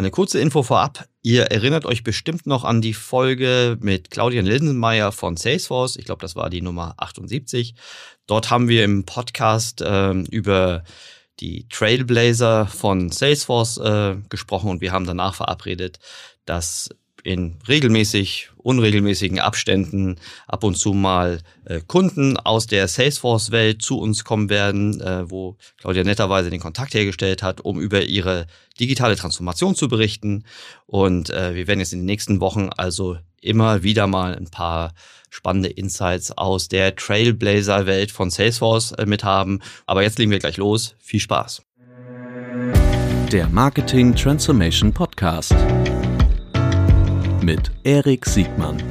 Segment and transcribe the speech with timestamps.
[0.00, 1.06] Eine kurze Info vorab.
[1.20, 5.96] Ihr erinnert euch bestimmt noch an die Folge mit Claudia Lindenmeier von Salesforce.
[5.96, 7.74] Ich glaube, das war die Nummer 78.
[8.26, 10.84] Dort haben wir im Podcast äh, über
[11.40, 15.98] die Trailblazer von Salesforce äh, gesprochen und wir haben danach verabredet,
[16.46, 16.88] dass
[17.22, 20.16] in regelmäßig, unregelmäßigen Abständen
[20.46, 25.56] ab und zu mal äh, Kunden aus der Salesforce-Welt zu uns kommen werden, äh, wo
[25.78, 28.46] Claudia netterweise den Kontakt hergestellt hat, um über ihre
[28.78, 30.44] digitale Transformation zu berichten.
[30.86, 34.92] Und äh, wir werden jetzt in den nächsten Wochen also immer wieder mal ein paar
[35.30, 39.60] spannende Insights aus der Trailblazer-Welt von Salesforce äh, mit haben.
[39.86, 40.96] Aber jetzt legen wir gleich los.
[40.98, 41.62] Viel Spaß.
[43.30, 45.54] Der Marketing Transformation Podcast
[47.42, 48.82] mit Erik Siegmann.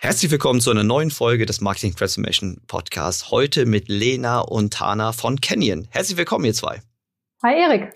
[0.00, 3.30] Herzlich willkommen zu einer neuen Folge des Marketing Transformation Podcasts.
[3.30, 5.88] Heute mit Lena und Tana von Canyon.
[5.90, 6.82] Herzlich willkommen, ihr zwei.
[7.42, 7.92] Hi, Erik.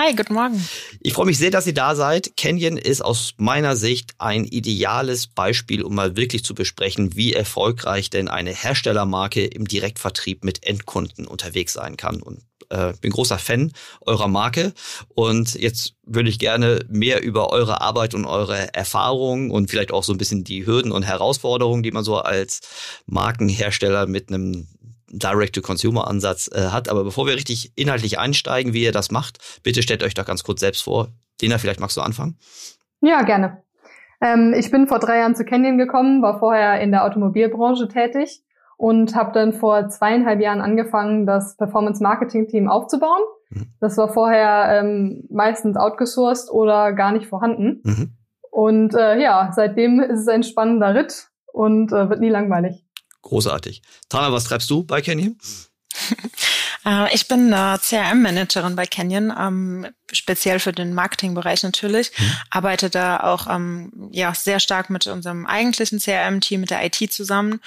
[0.00, 0.64] Hi, guten Morgen.
[1.00, 2.36] Ich freue mich sehr, dass ihr da seid.
[2.36, 8.08] Canyon ist aus meiner Sicht ein ideales Beispiel, um mal wirklich zu besprechen, wie erfolgreich
[8.08, 12.22] denn eine Herstellermarke im Direktvertrieb mit Endkunden unterwegs sein kann.
[12.22, 14.72] Und äh, bin großer Fan eurer Marke
[15.14, 20.04] und jetzt würde ich gerne mehr über eure Arbeit und eure Erfahrungen und vielleicht auch
[20.04, 22.60] so ein bisschen die Hürden und Herausforderungen, die man so als
[23.06, 24.68] Markenhersteller mit einem
[25.10, 26.88] Direct-to-Consumer-Ansatz äh, hat.
[26.88, 30.44] Aber bevor wir richtig inhaltlich einsteigen, wie ihr das macht, bitte stellt euch doch ganz
[30.44, 31.08] kurz selbst vor.
[31.40, 32.38] Dina, vielleicht magst du anfangen?
[33.00, 33.62] Ja, gerne.
[34.20, 38.42] Ähm, ich bin vor drei Jahren zu Canyon gekommen, war vorher in der Automobilbranche tätig
[38.76, 43.22] und habe dann vor zweieinhalb Jahren angefangen, das Performance-Marketing-Team aufzubauen.
[43.50, 43.66] Mhm.
[43.80, 47.80] Das war vorher ähm, meistens outgesourced oder gar nicht vorhanden.
[47.84, 48.12] Mhm.
[48.50, 52.84] Und äh, ja, seitdem ist es ein spannender Ritt und äh, wird nie langweilig.
[53.28, 53.82] Großartig.
[54.08, 55.38] Tana, was treibst du bei Canyon?
[56.86, 62.12] Äh, ich bin äh, CRM-Managerin bei Canyon, ähm, speziell für den Marketingbereich natürlich.
[62.16, 62.32] Mhm.
[62.50, 67.60] Arbeite da auch ähm, ja sehr stark mit unserem eigentlichen CRM-Team, mit der IT zusammen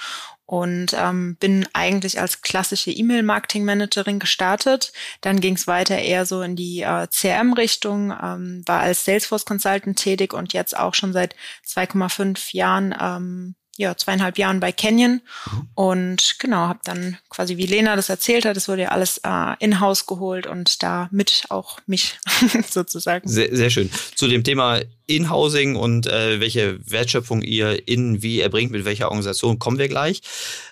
[0.46, 4.94] und ähm, bin eigentlich als klassische E-Mail-Marketing-Managerin gestartet.
[5.20, 9.98] Dann ging es weiter eher so in die äh, CRM-Richtung, ähm, war als Salesforce Consultant
[9.98, 11.36] tätig und jetzt auch schon seit
[11.68, 15.68] 2,5 Jahren ähm, ja, zweieinhalb Jahren bei Canyon mhm.
[15.74, 19.54] und genau, habe dann quasi, wie Lena das erzählt hat, es wurde ja alles äh,
[19.60, 22.18] in-house geholt und da mit auch mich
[22.70, 23.26] sozusagen.
[23.26, 23.90] Sehr, sehr schön.
[24.14, 29.58] Zu dem Thema In-Housing und äh, welche Wertschöpfung ihr in wie erbringt, mit welcher Organisation,
[29.58, 30.20] kommen wir gleich.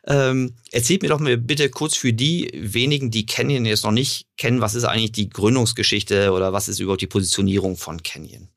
[0.07, 4.27] Ähm, erzählt mir doch mal bitte kurz für die wenigen, die Canyon jetzt noch nicht
[4.37, 8.49] kennen, was ist eigentlich die Gründungsgeschichte oder was ist überhaupt die Positionierung von Canyon?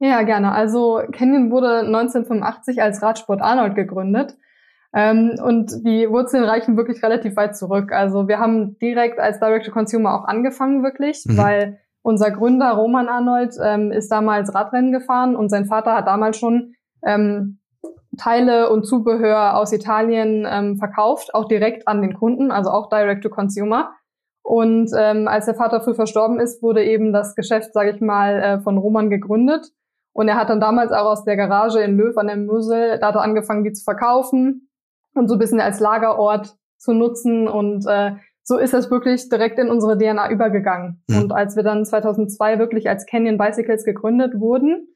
[0.00, 0.52] Ja, gerne.
[0.52, 4.36] Also Canyon wurde 1985 als Radsport Arnold gegründet.
[4.94, 7.92] Ähm, und die Wurzeln reichen wirklich relativ weit zurück.
[7.92, 11.36] Also wir haben direkt als Direct-to-Consumer auch angefangen, wirklich, mhm.
[11.36, 16.38] weil unser Gründer Roman Arnold ähm, ist damals Radrennen gefahren und sein Vater hat damals
[16.38, 17.58] schon ähm,
[18.16, 23.92] Teile und Zubehör aus Italien ähm, verkauft, auch direkt an den Kunden, also auch Direct-to-Consumer.
[24.42, 28.42] Und ähm, als der Vater früh verstorben ist, wurde eben das Geschäft, sage ich mal,
[28.42, 29.70] äh, von Roman gegründet.
[30.18, 33.06] Und er hat dann damals auch aus der Garage in Löw an der Mosel, da
[33.06, 34.68] hat er angefangen, die zu verkaufen
[35.14, 37.46] und so ein bisschen als Lagerort zu nutzen.
[37.46, 41.04] Und äh, so ist das wirklich direkt in unsere DNA übergegangen.
[41.08, 41.18] Mhm.
[41.18, 44.88] Und als wir dann 2002 wirklich als Canyon Bicycles gegründet wurden,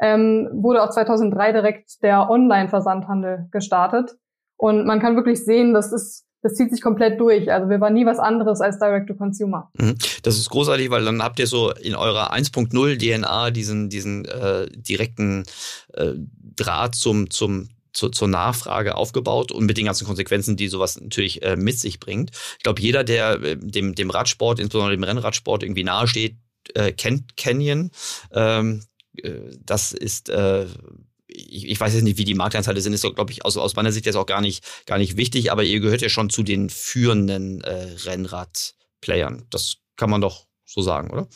[0.00, 4.16] ähm, wurde auch 2003 direkt der Online-Versandhandel gestartet.
[4.56, 7.52] Und man kann wirklich sehen, das ist das zieht sich komplett durch.
[7.52, 9.70] Also wir waren nie was anderes als Direct-to-Consumer.
[9.74, 9.96] Mhm.
[10.22, 14.66] Das ist großartig, weil dann habt ihr so in eurer 1.0 DNA diesen, diesen äh,
[14.70, 15.44] direkten
[15.94, 16.12] äh,
[16.56, 21.42] Draht zum, zum zu, zur Nachfrage aufgebaut und mit den ganzen Konsequenzen, die sowas natürlich
[21.42, 22.30] äh, mit sich bringt.
[22.56, 26.36] Ich glaube, jeder, der äh, dem, dem Radsport, insbesondere dem Rennradsport irgendwie nahesteht,
[26.74, 27.90] äh, kennt Canyon.
[28.32, 28.82] Ähm,
[29.16, 29.32] äh,
[29.64, 30.66] das ist äh,
[31.32, 33.76] ich, ich weiß jetzt nicht, wie die Marktanteile sind, ist doch, glaube ich, aus, aus
[33.76, 36.42] meiner Sicht jetzt auch gar nicht, gar nicht wichtig, aber ihr gehört ja schon zu
[36.42, 39.44] den führenden äh, Rennrad-Playern.
[39.50, 41.28] Das kann man doch so sagen, oder?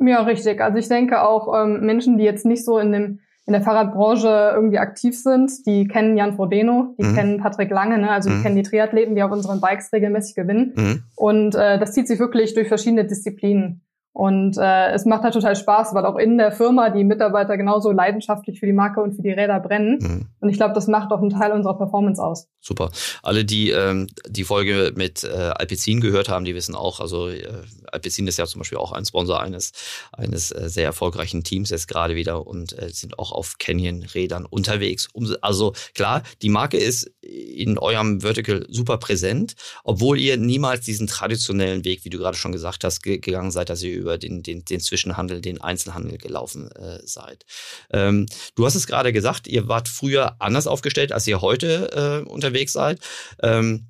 [0.00, 0.60] Ja, richtig.
[0.60, 4.52] Also ich denke auch ähm, Menschen, die jetzt nicht so in dem in der Fahrradbranche
[4.54, 7.14] irgendwie aktiv sind, die kennen Jan Frodeno, die mhm.
[7.14, 8.10] kennen Patrick Lange, ne?
[8.10, 8.36] also mhm.
[8.36, 10.74] die kennen die Triathleten, die auf unseren Bikes regelmäßig gewinnen.
[10.76, 11.02] Mhm.
[11.16, 13.80] Und äh, das zieht sich wirklich durch verschiedene Disziplinen.
[14.12, 17.92] Und äh, es macht halt total Spaß, weil auch in der Firma die Mitarbeiter genauso
[17.92, 19.98] leidenschaftlich für die Marke und für die Räder brennen.
[20.00, 20.26] Mhm.
[20.40, 22.48] Und ich glaube, das macht auch einen Teil unserer Performance aus.
[22.60, 22.90] Super.
[23.22, 27.44] Alle, die ähm, die Folge mit äh, Alpecin gehört haben, die wissen auch, also äh,
[27.92, 29.72] Alpecin ist ja zum Beispiel auch ein Sponsor eines,
[30.12, 35.08] eines äh, sehr erfolgreichen Teams jetzt gerade wieder und äh, sind auch auf Canyon-Rädern unterwegs.
[35.42, 39.54] Also klar, die Marke ist in eurem Vertical super präsent,
[39.84, 43.68] obwohl ihr niemals diesen traditionellen Weg, wie du gerade schon gesagt hast, ge gegangen seid,
[43.68, 47.44] dass ihr über über den, den, den Zwischenhandel, den Einzelhandel gelaufen äh, seid.
[47.90, 48.24] Ähm,
[48.54, 52.72] du hast es gerade gesagt, ihr wart früher anders aufgestellt, als ihr heute äh, unterwegs
[52.72, 53.00] seid.
[53.42, 53.88] Ähm,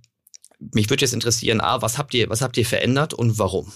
[0.59, 3.73] mich würde jetzt interessieren, A, was habt ihr, was habt ihr verändert und warum?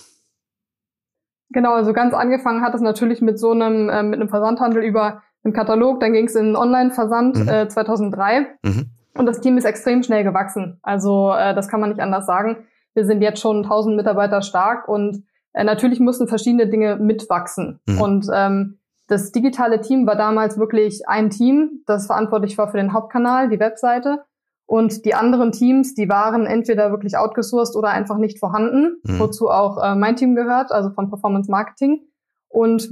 [1.52, 5.22] Genau, also ganz angefangen hat es natürlich mit so einem, äh, mit einem Versandhandel über
[5.44, 7.49] einen Katalog, dann ging es in einen Online-Versand mhm.
[7.49, 8.90] äh, 2003 mhm.
[9.14, 10.78] und das Team ist extrem schnell gewachsen.
[10.82, 12.64] Also äh, das kann man nicht anders sagen.
[12.94, 17.81] Wir sind jetzt schon 1000 Mitarbeiter stark und äh, natürlich mussten verschiedene Dinge mitwachsen.
[17.87, 18.00] Mhm.
[18.00, 18.78] Und ähm,
[19.08, 23.60] das digitale Team war damals wirklich ein Team, das verantwortlich war für den Hauptkanal, die
[23.60, 24.25] Webseite.
[24.72, 29.19] Und die anderen Teams, die waren entweder wirklich outgesourced oder einfach nicht vorhanden, mhm.
[29.19, 32.00] wozu auch äh, mein Team gehört, also von Performance Marketing.
[32.48, 32.88] Und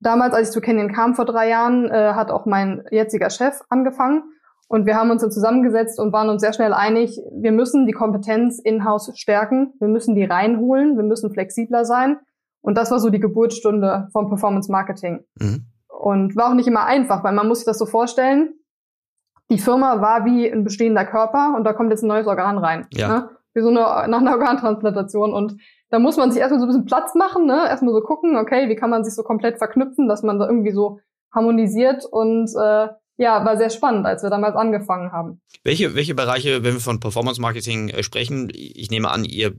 [0.00, 3.62] damals, als ich zu Canyon kam vor drei Jahren, äh, hat auch mein jetziger Chef
[3.70, 4.24] angefangen.
[4.68, 7.92] Und wir haben uns dann zusammengesetzt und waren uns sehr schnell einig, wir müssen die
[7.92, 12.18] Kompetenz in-house stärken, wir müssen die reinholen, wir müssen flexibler sein.
[12.60, 15.24] Und das war so die Geburtsstunde vom Performance Marketing.
[15.40, 15.68] Mhm.
[15.88, 18.52] Und war auch nicht immer einfach, weil man muss sich das so vorstellen,
[19.50, 22.86] die Firma war wie ein bestehender Körper und da kommt jetzt ein neues Organ rein.
[22.92, 23.08] Ja.
[23.08, 23.30] Ne?
[23.54, 25.32] Wie so eine, nach einer Organtransplantation.
[25.32, 25.60] Und
[25.90, 27.66] da muss man sich erstmal so ein bisschen Platz machen, ne?
[27.68, 30.72] erstmal so gucken, okay, wie kann man sich so komplett verknüpfen, dass man da irgendwie
[30.72, 31.00] so
[31.32, 32.88] harmonisiert und äh,
[33.18, 35.40] ja, war sehr spannend, als wir damals angefangen haben.
[35.64, 39.54] Welche, welche Bereiche, wenn wir von Performance Marketing äh, sprechen, ich nehme an, ihr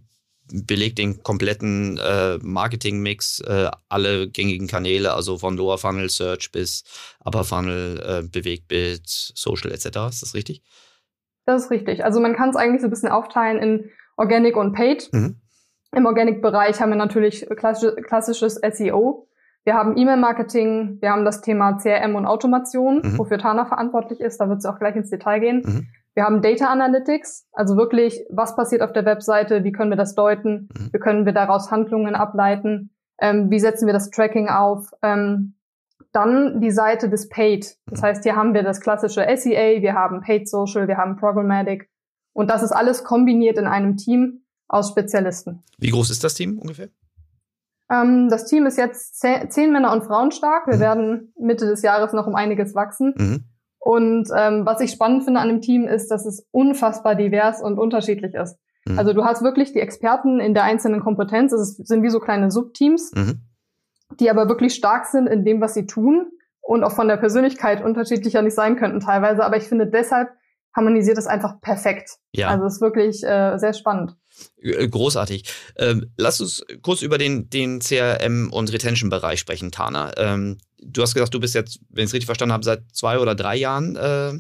[0.52, 6.84] belegt den kompletten äh, Marketing-Mix, äh, alle gängigen Kanäle, also von Lower Funnel Search bis
[7.24, 9.86] Upper Funnel, äh, Bewegtbild, Social etc.
[10.10, 10.64] Ist das richtig?
[11.46, 12.04] Das ist richtig.
[12.04, 15.10] Also man kann es eigentlich so ein bisschen aufteilen in Organic und Paid.
[15.14, 15.40] Mhm.
[15.96, 19.28] Im Organic-Bereich haben wir natürlich klassisches SEO.
[19.68, 23.18] Wir haben E-Mail-Marketing, wir haben das Thema CRM und Automation, mhm.
[23.18, 24.40] wofür Tana verantwortlich ist.
[24.40, 25.62] Da wird sie auch gleich ins Detail gehen.
[25.66, 25.88] Mhm.
[26.16, 30.16] Wir haben Data Analytics, also wirklich, was passiert auf der Webseite, wie können wir das
[30.16, 30.90] deuten, mhm.
[30.94, 34.90] wie können wir daraus Handlungen ableiten, ähm, wie setzen wir das Tracking auf.
[35.02, 35.56] Ähm,
[36.14, 37.76] dann die Seite des Paid.
[37.88, 41.90] Das heißt, hier haben wir das klassische SEA, wir haben Paid Social, wir haben Programmatic.
[42.32, 45.62] Und das ist alles kombiniert in einem Team aus Spezialisten.
[45.78, 46.88] Wie groß ist das Team ungefähr?
[47.90, 50.68] Ähm, das Team ist jetzt zehn Männer und Frauen stark.
[50.68, 50.82] Wir mhm.
[50.82, 53.14] werden Mitte des Jahres noch um einiges wachsen.
[53.18, 53.44] Mhm.
[53.80, 57.80] Und ähm, was ich spannend finde an dem Team ist, dass es unfassbar divers und
[57.80, 58.58] unterschiedlich ist.
[58.86, 59.00] Mhm.
[59.00, 61.54] Also du hast wirklich die Experten in der einzelnen Kompetenz.
[61.54, 63.42] Es sind wie so kleine Subteams, mhm.
[64.20, 66.28] die aber wirklich stark sind in dem, was sie tun
[66.60, 69.46] und auch von der Persönlichkeit unterschiedlicher nicht sein könnten teilweise.
[69.46, 70.30] Aber ich finde deshalb
[70.76, 72.18] harmonisiert es einfach perfekt.
[72.34, 72.50] Ja.
[72.50, 74.16] Also es ist wirklich äh, sehr spannend.
[74.62, 75.44] Äh, großartig.
[75.78, 80.12] Ähm, lass uns kurz über den, den CRM- und Retention-Bereich sprechen, Tana.
[80.18, 83.20] Ähm, du hast gesagt, du bist jetzt, wenn ich es richtig verstanden habe, seit zwei
[83.20, 84.34] oder drei Jahren äh,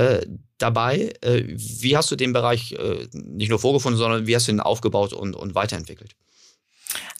[0.00, 0.26] äh,
[0.58, 1.12] dabei.
[1.20, 4.60] Äh, wie hast du den Bereich äh, nicht nur vorgefunden, sondern wie hast du ihn
[4.60, 6.14] aufgebaut und, und weiterentwickelt?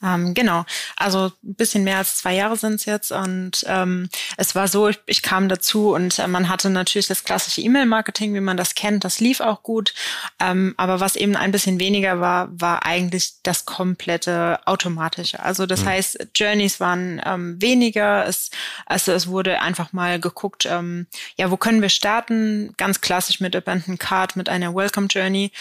[0.02, 0.64] Ähm, genau,
[0.96, 4.88] also ein bisschen mehr als zwei Jahre sind es jetzt und ähm, es war so,
[4.88, 8.74] ich, ich kam dazu und äh, man hatte natürlich das klassische E-Mail-Marketing, wie man das
[8.74, 9.94] kennt, das lief auch gut,
[10.40, 15.40] ähm, aber was eben ein bisschen weniger war, war eigentlich das komplette Automatische.
[15.40, 15.86] Also das mhm.
[15.86, 18.50] heißt, Journeys waren ähm, weniger, es,
[18.86, 23.54] also es wurde einfach mal geguckt, ähm, ja, wo können wir starten, ganz klassisch mit
[23.54, 25.52] Abandoned Card, mit einer Welcome Journey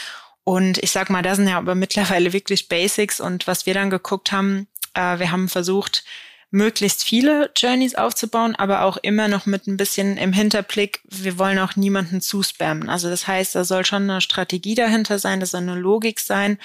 [0.44, 3.20] und ich sag mal, da sind ja aber mittlerweile wirklich Basics.
[3.20, 6.04] Und was wir dann geguckt haben, äh, wir haben versucht,
[6.52, 11.60] möglichst viele Journeys aufzubauen, aber auch immer noch mit ein bisschen im Hinterblick, wir wollen
[11.60, 12.90] auch niemanden zuspammen.
[12.90, 16.58] Also das heißt, da soll schon eine Strategie dahinter sein, das soll eine Logik sein.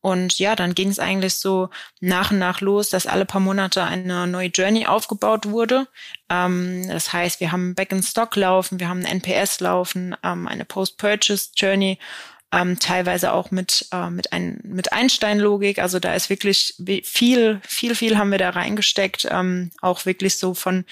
[0.00, 3.82] Und ja, dann ging es eigentlich so nach und nach los, dass alle paar Monate
[3.82, 5.88] eine neue Journey aufgebaut wurde.
[6.28, 10.46] Ähm, das heißt, wir haben Back in Stock laufen, wir haben ein NPS laufen, ähm,
[10.46, 11.98] eine Post-Purchase Journey
[12.54, 15.78] ähm, teilweise auch mit, äh, mit, ein, mit Einstein-Logik.
[15.78, 19.26] Also da ist wirklich viel, viel, viel haben wir da reingesteckt.
[19.30, 20.84] Ähm, auch wirklich so von,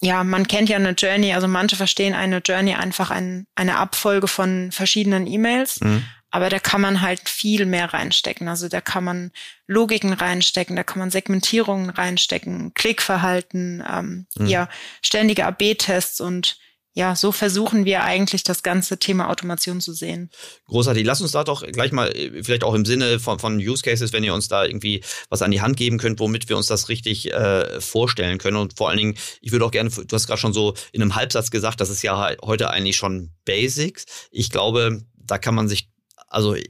[0.00, 4.28] ja, man kennt ja eine Journey, also manche verstehen eine Journey einfach ein, eine Abfolge
[4.28, 5.80] von verschiedenen E-Mails.
[5.80, 6.04] Mhm.
[6.32, 8.46] Aber da kann man halt viel mehr reinstecken.
[8.46, 9.32] Also da kann man
[9.66, 14.46] Logiken reinstecken, da kann man Segmentierungen reinstecken, Klickverhalten, ähm, mhm.
[14.46, 14.68] ja,
[15.02, 16.59] ständige AB-Tests und
[16.92, 20.28] ja, so versuchen wir eigentlich das ganze Thema Automation zu sehen.
[20.66, 21.04] Großartig.
[21.04, 24.12] Lass uns da doch gleich mal, äh, vielleicht auch im Sinne von, von Use Cases,
[24.12, 26.88] wenn ihr uns da irgendwie was an die Hand geben könnt, womit wir uns das
[26.88, 28.56] richtig äh, vorstellen können.
[28.56, 31.14] Und vor allen Dingen, ich würde auch gerne, du hast gerade schon so in einem
[31.14, 34.06] Halbsatz gesagt, das ist ja heute eigentlich schon Basics.
[34.32, 35.90] Ich glaube, da kann man sich,
[36.26, 36.64] also äh,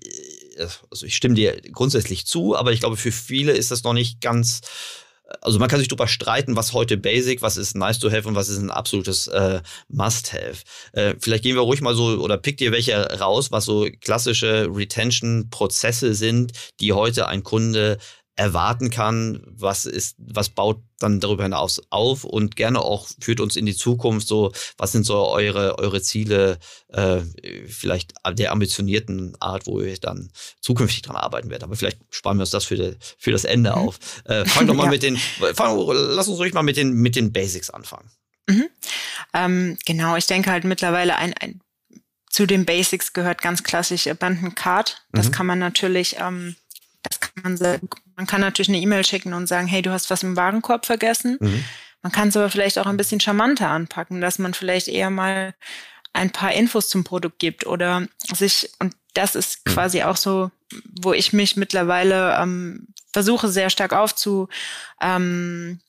[0.90, 4.20] also ich stimme dir grundsätzlich zu, aber ich glaube, für viele ist das noch nicht
[4.20, 4.60] ganz
[5.40, 8.34] also man kann sich darüber streiten, was heute Basic, was ist nice to have und
[8.34, 10.62] was ist ein absolutes äh, Must-have.
[10.92, 14.68] Äh, vielleicht gehen wir ruhig mal so oder pick dir welche raus, was so klassische
[14.70, 17.99] Retention-Prozesse sind, die heute ein Kunde
[18.37, 23.56] erwarten kann, was ist, was baut dann darüber hinaus auf und gerne auch führt uns
[23.56, 26.58] in die Zukunft so, was sind so eure, eure Ziele,
[26.88, 27.20] äh,
[27.66, 31.64] vielleicht der ambitionierten Art, wo ihr dann zukünftig dran arbeiten werdet.
[31.64, 33.76] Aber vielleicht sparen wir uns das für, de, für das Ende mhm.
[33.76, 33.99] auf.
[34.25, 34.90] Äh, fang doch mal ja.
[34.90, 38.10] mit den, fang, lass uns ruhig mal mit den, mit den Basics anfangen.
[38.49, 38.68] Mhm.
[39.34, 41.60] Ähm, genau, ich denke halt mittlerweile ein, ein
[42.30, 45.04] zu den Basics gehört ganz klassisch Abandoned Card.
[45.12, 45.32] Das mhm.
[45.32, 46.54] kann man natürlich ähm,
[47.02, 47.80] das kann man sehr,
[48.20, 51.38] man kann natürlich eine E-Mail schicken und sagen, hey, du hast was im Warenkorb vergessen.
[51.40, 51.64] Mhm.
[52.02, 55.54] Man kann es aber vielleicht auch ein bisschen charmanter anpacken, dass man vielleicht eher mal
[56.12, 59.70] ein paar Infos zum Produkt gibt oder sich, und das ist mhm.
[59.72, 60.50] quasi auch so,
[61.00, 64.50] wo ich mich mittlerweile ähm, versuche sehr stark aufzu,
[65.00, 65.80] ähm,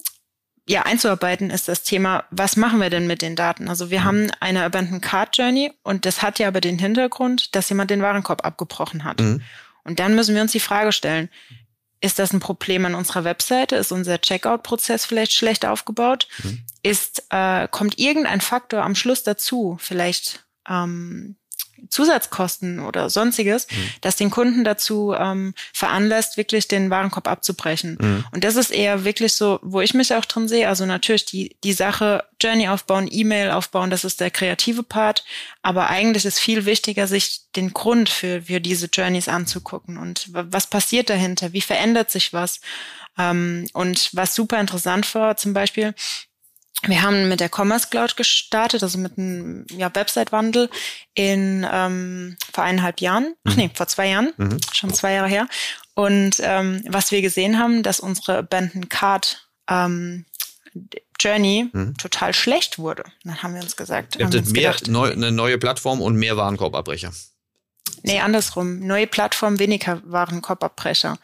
[0.65, 3.67] ja, einzuarbeiten, ist das Thema, was machen wir denn mit den Daten?
[3.67, 4.05] Also wir mhm.
[4.05, 8.01] haben eine Abandoned Card Journey und das hat ja aber den Hintergrund, dass jemand den
[8.01, 9.19] Warenkorb abgebrochen hat.
[9.19, 9.41] Mhm.
[9.83, 11.29] Und dann müssen wir uns die Frage stellen,
[12.01, 13.75] ist das ein Problem an unserer Webseite?
[13.75, 16.27] Ist unser Checkout-Prozess vielleicht schlecht aufgebaut?
[16.43, 16.63] Mhm.
[16.81, 19.77] Ist, äh, kommt irgendein Faktor am Schluss dazu?
[19.79, 21.36] Vielleicht ähm,
[21.89, 23.89] Zusatzkosten oder sonstiges, mhm.
[24.01, 27.97] das den Kunden dazu ähm, veranlasst, wirklich den Warenkorb abzubrechen.
[28.00, 28.25] Mhm.
[28.31, 30.67] Und das ist eher wirklich so, wo ich mich auch drin sehe.
[30.67, 35.23] Also natürlich die, die Sache Journey aufbauen, E-Mail aufbauen, das ist der kreative Part.
[35.61, 40.67] Aber eigentlich ist viel wichtiger, sich den Grund für, für diese Journeys anzugucken und was
[40.67, 42.61] passiert dahinter, wie verändert sich was.
[43.17, 45.93] Ähm, und was super interessant war, zum Beispiel,
[46.88, 50.69] wir haben mit der Commerce Cloud gestartet, also mit einem ja, Website-Wandel
[51.13, 53.75] in ähm, vor eineinhalb Jahren, ach nee, mhm.
[53.75, 54.57] vor zwei Jahren, mhm.
[54.71, 55.47] schon zwei Jahre her.
[55.93, 60.25] Und ähm, was wir gesehen haben, dass unsere Abandoned Card ähm,
[61.19, 61.95] Journey mhm.
[61.97, 63.03] total schlecht wurde.
[63.23, 66.38] Dann haben wir uns gesagt, Ihr hattet mehr gedacht, neu, eine neue Plattform und mehr
[66.38, 67.11] Warenkorbabbrecher.
[68.03, 68.79] Nee, andersrum.
[68.79, 71.17] Neue Plattform, weniger Warenkorbabbrecher.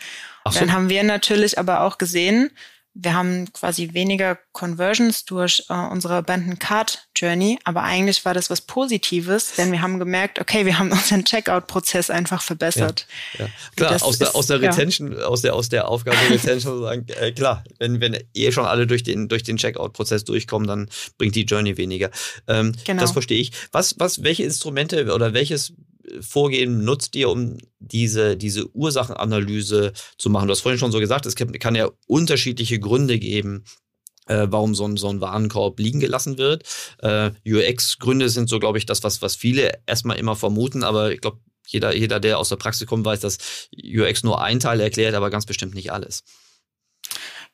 [0.48, 0.60] So.
[0.60, 2.52] Dann haben wir natürlich aber auch gesehen,
[3.00, 8.50] wir haben quasi weniger Conversions durch äh, unsere Abandoned Card Journey, aber eigentlich war das
[8.50, 13.06] was Positives, denn wir haben gemerkt, okay, wir haben unseren Checkout-Prozess einfach verbessert.
[13.38, 13.52] Ja, ja.
[13.76, 15.26] Klar, aus der, aus der Retention, ja.
[15.26, 19.04] aus der, aus der Aufgabe Retention sagen, äh, klar, wenn, wenn eh schon alle durch
[19.04, 20.90] den, durch den Checkout-Prozess durchkommen, dann
[21.20, 22.10] bringt die Journey weniger.
[22.48, 23.02] Ähm, genau.
[23.02, 23.52] Das verstehe ich.
[23.72, 25.74] Was, was, welche Instrumente oder welches
[26.22, 30.48] Vorgehen nutzt ihr, um diese, diese Ursachenanalyse zu machen?
[30.48, 33.64] Du hast vorhin schon so gesagt, es kann ja unterschiedliche Gründe geben,
[34.28, 36.64] äh, warum so ein, so ein Warenkorb liegen gelassen wird.
[37.00, 41.22] Äh, UX-Gründe sind so, glaube ich, das, was, was viele erstmal immer vermuten, aber ich
[41.22, 43.38] glaube, jeder, jeder, der aus der Praxis kommt, weiß, dass
[43.76, 46.24] UX nur ein Teil erklärt, aber ganz bestimmt nicht alles.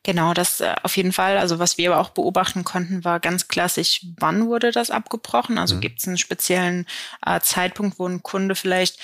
[0.04, 1.38] Genau, das äh, auf jeden Fall.
[1.38, 5.58] Also was wir aber auch beobachten konnten, war ganz klassisch, wann wurde das abgebrochen?
[5.58, 5.80] Also mhm.
[5.80, 6.86] gibt es einen speziellen
[7.26, 8.98] äh, Zeitpunkt, wo ein Kunde vielleicht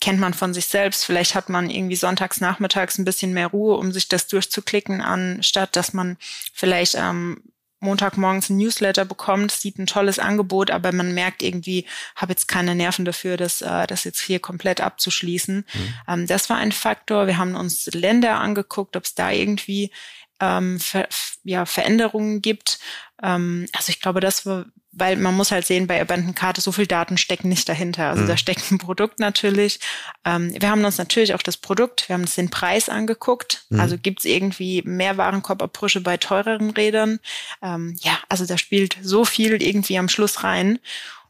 [0.00, 1.04] kennt man von sich selbst.
[1.04, 5.74] Vielleicht hat man irgendwie sonntags nachmittags ein bisschen mehr Ruhe, um sich das durchzuklicken, anstatt
[5.74, 6.16] dass man
[6.52, 7.42] vielleicht ähm,
[7.80, 12.74] Montagmorgens ein Newsletter bekommt, sieht ein tolles Angebot, aber man merkt irgendwie, habe jetzt keine
[12.74, 15.56] Nerven dafür, das, äh, das jetzt hier komplett abzuschließen.
[15.56, 15.94] Mhm.
[16.08, 17.26] Ähm, das war ein Faktor.
[17.26, 19.90] Wir haben uns Länder angeguckt, ob es da irgendwie
[20.40, 21.08] ähm, Ver
[21.44, 22.78] ja, Veränderungen gibt.
[23.22, 26.72] Ähm, also ich glaube, das war, weil man muss halt sehen, bei Abandoned Karte so
[26.72, 28.10] viel Daten stecken nicht dahinter.
[28.10, 28.28] Also mhm.
[28.28, 29.78] da steckt ein Produkt natürlich.
[30.24, 33.66] Ähm, wir haben uns natürlich auch das Produkt, wir haben uns den Preis angeguckt.
[33.68, 33.80] Mhm.
[33.80, 37.20] Also gibt es irgendwie mehr Warenkorbabbrüche bei teureren Rädern?
[37.62, 40.78] Ähm, ja, also da spielt so viel irgendwie am Schluss rein.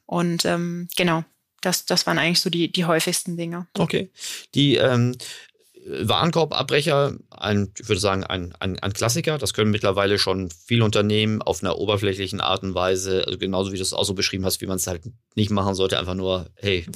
[0.06, 1.24] Und ähm, genau,
[1.60, 3.66] das, das waren eigentlich so die, die häufigsten Dinge.
[3.76, 4.10] Okay.
[4.54, 5.16] Die ähm,
[5.88, 9.38] Warenkorbabbrecher, ein, ich würde sagen, ein, ein, ein, Klassiker.
[9.38, 13.76] Das können mittlerweile schon viele Unternehmen auf einer oberflächlichen Art und Weise, also genauso wie
[13.76, 15.02] du es auch so beschrieben hast, wie man es halt
[15.34, 16.86] nicht machen sollte, einfach nur, hey,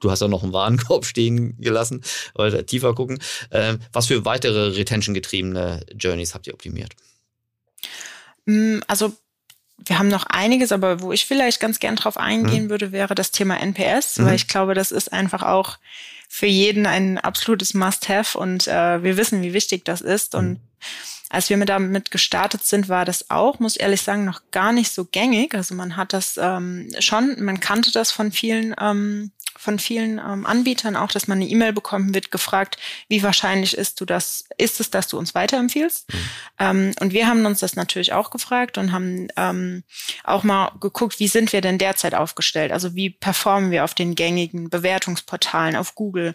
[0.00, 2.02] du hast ja noch einen Warenkorb stehen gelassen,
[2.34, 3.18] oder tiefer gucken.
[3.50, 6.94] Ähm, was für weitere retention-getriebene Journeys habt ihr optimiert?
[8.46, 9.12] Mm, also
[9.84, 12.70] wir haben noch einiges, aber wo ich vielleicht ganz gern drauf eingehen hm.
[12.70, 14.26] würde, wäre das Thema NPS, mhm.
[14.26, 15.78] weil ich glaube, das ist einfach auch
[16.32, 20.36] für jeden ein absolutes Must-have und äh, wir wissen, wie wichtig das ist.
[20.36, 20.60] Und
[21.30, 25.06] als wir damit gestartet sind, war das auch, muss ehrlich sagen, noch gar nicht so
[25.06, 25.54] gängig.
[25.54, 30.46] Also man hat das ähm, schon, man kannte das von vielen ähm, von vielen ähm,
[30.46, 34.80] Anbietern auch, dass man eine E-Mail bekommen wird, gefragt, wie wahrscheinlich ist du das, ist
[34.80, 36.10] es, dass du uns weiterempfiehlst?
[36.10, 36.18] Mhm.
[36.58, 39.84] Ähm, und wir haben uns das natürlich auch gefragt und haben ähm,
[40.24, 42.72] auch mal geguckt, wie sind wir denn derzeit aufgestellt?
[42.72, 46.34] Also wie performen wir auf den gängigen Bewertungsportalen, auf Google?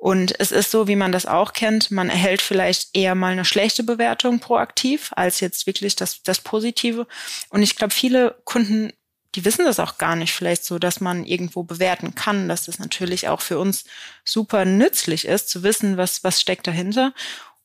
[0.00, 3.44] Und es ist so, wie man das auch kennt, man erhält vielleicht eher mal eine
[3.44, 7.06] schlechte Bewertung proaktiv als jetzt wirklich das, das Positive.
[7.50, 8.92] Und ich glaube, viele Kunden
[9.34, 12.78] die wissen das auch gar nicht vielleicht so, dass man irgendwo bewerten kann, dass das
[12.78, 13.84] natürlich auch für uns
[14.24, 17.12] super nützlich ist, zu wissen, was, was steckt dahinter.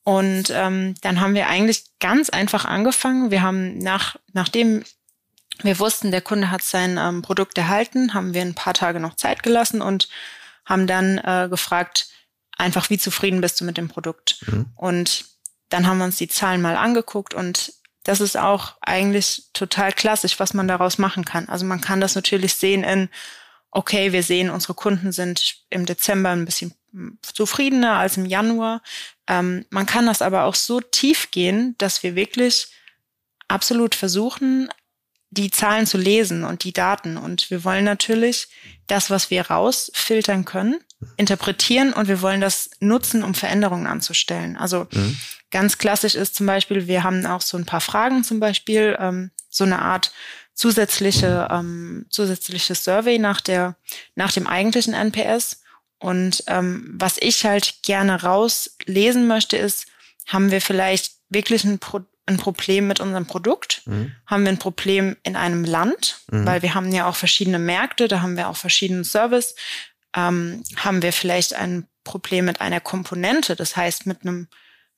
[0.04, 3.32] Und ähm, dann haben wir eigentlich ganz einfach angefangen.
[3.32, 4.84] Wir haben nach, nachdem
[5.62, 9.16] wir wussten, der Kunde hat sein ähm, Produkt erhalten, haben wir ein paar Tage noch
[9.16, 10.08] Zeit gelassen und
[10.64, 12.08] haben dann äh, gefragt,
[12.56, 14.38] einfach, wie zufrieden bist du mit dem Produkt?
[14.46, 14.66] Mhm.
[14.74, 15.24] Und
[15.68, 17.72] dann haben wir uns die Zahlen mal angeguckt und
[18.04, 21.48] das ist auch eigentlich total klassisch, was man daraus machen kann.
[21.48, 23.08] Also man kann das natürlich sehen in,
[23.72, 26.72] okay, wir sehen, unsere Kunden sind im Dezember ein bisschen
[27.22, 28.80] zufriedener als im Januar.
[29.26, 32.68] Ähm, man kann das aber auch so tief gehen, dass wir wirklich
[33.48, 34.68] absolut versuchen,
[35.36, 37.16] die Zahlen zu lesen und die Daten.
[37.16, 38.48] Und wir wollen natürlich
[38.86, 40.80] das, was wir rausfiltern können,
[41.16, 44.56] interpretieren und wir wollen das nutzen, um Veränderungen anzustellen.
[44.56, 45.18] Also mhm.
[45.50, 49.30] ganz klassisch ist zum Beispiel, wir haben auch so ein paar Fragen zum Beispiel, ähm,
[49.50, 50.12] so eine Art
[50.54, 53.76] zusätzliche, ähm, zusätzliches Survey nach der,
[54.14, 55.62] nach dem eigentlichen NPS.
[55.98, 59.86] Und ähm, was ich halt gerne rauslesen möchte, ist,
[60.26, 63.82] haben wir vielleicht wirklich ein, Pro ein Problem mit unserem Produkt?
[63.86, 64.12] Mhm.
[64.26, 66.20] Haben wir ein Problem in einem Land?
[66.30, 66.46] Mhm.
[66.46, 69.54] Weil wir haben ja auch verschiedene Märkte, da haben wir auch verschiedenen Service
[70.16, 74.48] ähm, haben wir vielleicht ein Problem mit einer Komponente, das heißt mit einem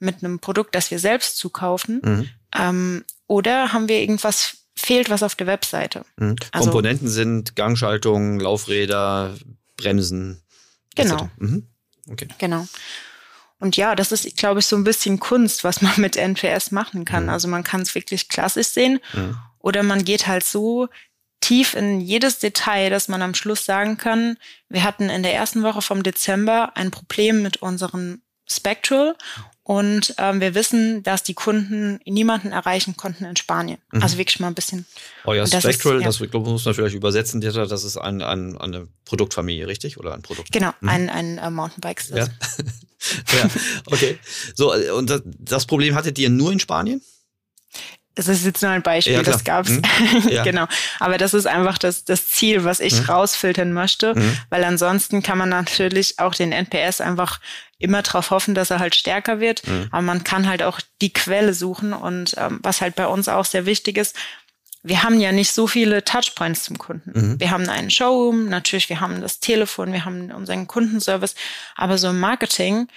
[0.01, 2.29] mit einem Produkt, das wir selbst zukaufen, mhm.
[2.57, 6.05] ähm, oder haben wir irgendwas fehlt was auf der Webseite.
[6.17, 6.37] Mhm.
[6.53, 9.35] Also, Komponenten sind Gangschaltung, Laufräder,
[9.77, 10.41] Bremsen.
[10.95, 11.29] Genau.
[11.39, 11.67] Mhm.
[12.09, 12.29] Okay.
[12.39, 12.69] Genau.
[13.61, 17.05] Und ja, das ist, glaube ich, so ein bisschen Kunst, was man mit NPS machen
[17.05, 17.25] kann.
[17.25, 17.31] Mhm.
[17.31, 19.37] Also man kann es wirklich klassisch sehen mhm.
[19.59, 20.89] oder man geht halt so
[21.41, 24.37] tief in jedes Detail, dass man am Schluss sagen kann,
[24.69, 29.15] wir hatten in der ersten Woche vom Dezember ein Problem mit unseren Spectral
[29.63, 33.79] und ähm, wir wissen, dass die Kunden niemanden erreichen konnten in Spanien.
[33.93, 34.03] Mhm.
[34.03, 34.87] Also wirklich mal ein bisschen.
[35.27, 36.09] Ja, das Spectral, ist, ja.
[36.09, 39.99] das ich glaube, muss man vielleicht übersetzen, das ist ein, ein, eine Produktfamilie, richtig?
[39.99, 40.53] Oder ein Produkt?
[40.53, 40.89] Genau, mhm.
[40.89, 42.03] ein, ein äh, Mountainbike.
[42.09, 42.27] Ja.
[43.33, 43.49] ja,
[43.87, 44.19] okay.
[44.55, 47.03] So, und das, das Problem hattet ihr nur in Spanien?
[48.19, 49.71] das ist jetzt nur ein Beispiel, ja, das gab's.
[49.71, 49.83] Mhm.
[50.29, 50.43] Ja.
[50.43, 50.67] genau.
[50.99, 53.07] Aber das ist einfach das, das Ziel, was ich mhm.
[53.07, 54.37] rausfiltern möchte, mhm.
[54.51, 57.41] weil ansonsten kann man natürlich auch den NPS einfach
[57.79, 59.65] immer darauf hoffen, dass er halt stärker wird.
[59.67, 59.87] Mhm.
[59.93, 63.45] Aber man kann halt auch die Quelle suchen und ähm, was halt bei uns auch
[63.45, 64.17] sehr wichtig ist,
[64.83, 67.13] wir haben ja nicht so viele Touchpoints zum Kunden.
[67.15, 67.41] Mhm.
[67.41, 71.35] Wir haben einen Showroom, natürlich, wir haben das Telefon, wir haben unseren Kundenservice,
[71.77, 72.89] aber so im Marketing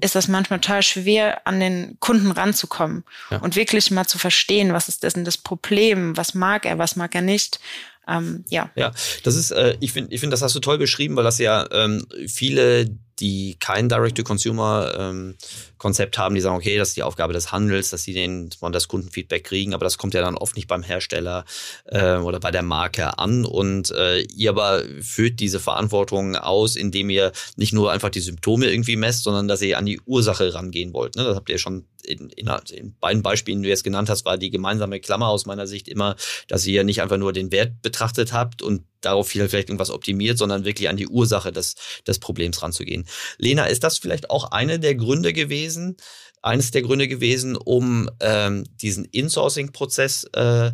[0.00, 3.38] ist das manchmal total schwer, an den Kunden ranzukommen ja.
[3.38, 7.14] und wirklich mal zu verstehen, was ist denn das Problem, was mag er, was mag
[7.14, 7.60] er nicht.
[8.08, 8.70] Ähm, ja.
[8.74, 11.38] Ja, das ist, äh, ich finde, ich finde, das hast du toll beschrieben, weil das
[11.38, 17.32] ja ähm, viele die kein Direct-to-Consumer-Konzept ähm, haben, die sagen, okay, das ist die Aufgabe
[17.32, 20.56] des Handels, dass sie den, von das Kundenfeedback kriegen, aber das kommt ja dann oft
[20.56, 21.44] nicht beim Hersteller
[21.86, 23.44] äh, oder bei der Marke an.
[23.44, 28.70] Und äh, ihr aber führt diese Verantwortung aus, indem ihr nicht nur einfach die Symptome
[28.70, 31.16] irgendwie messt, sondern dass ihr an die Ursache rangehen wollt.
[31.16, 31.24] Ne?
[31.24, 34.38] Das habt ihr schon in, in, in beiden Beispielen, die du jetzt genannt hast, war
[34.38, 36.16] die gemeinsame Klammer aus meiner Sicht immer,
[36.48, 40.64] dass ihr nicht einfach nur den Wert betrachtet habt und darauf vielleicht irgendwas optimiert, sondern
[40.64, 41.74] wirklich an die Ursache des,
[42.06, 43.06] des Problems ranzugehen.
[43.38, 45.96] Lena, ist das vielleicht auch eine der Gründe gewesen,
[46.42, 50.72] eines der Gründe gewesen, um ähm, diesen Insourcing-Prozess äh,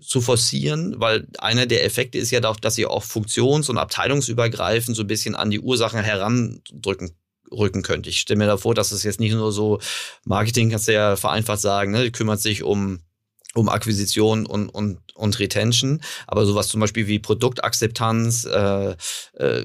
[0.00, 4.96] zu forcieren, weil einer der Effekte ist ja auch, dass ihr auch funktions- und abteilungsübergreifend
[4.96, 7.12] so ein bisschen an die Ursachen herandrücken
[7.50, 8.06] rücken könnt.
[8.06, 9.80] Ich stelle mir da vor, dass es jetzt nicht nur so
[10.24, 13.00] Marketing, kannst du ja vereinfacht sagen, ne, kümmert sich um
[13.54, 18.94] um Akquisition und, und, und Retention, aber sowas zum Beispiel wie Produktakzeptanz, äh,
[19.34, 19.64] äh,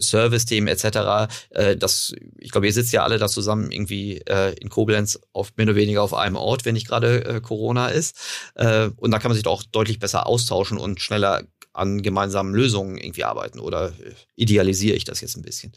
[0.00, 4.68] Service-Themen etc., äh, das, ich glaube, ihr sitzt ja alle da zusammen irgendwie äh, in
[4.68, 8.16] Koblenz auf mehr oder weniger auf einem Ort, wenn nicht gerade äh, Corona ist.
[8.54, 11.42] Äh, und da kann man sich auch deutlich besser austauschen und schneller
[11.72, 13.58] an gemeinsamen Lösungen irgendwie arbeiten.
[13.58, 13.92] Oder
[14.36, 15.72] idealisiere ich das jetzt ein bisschen?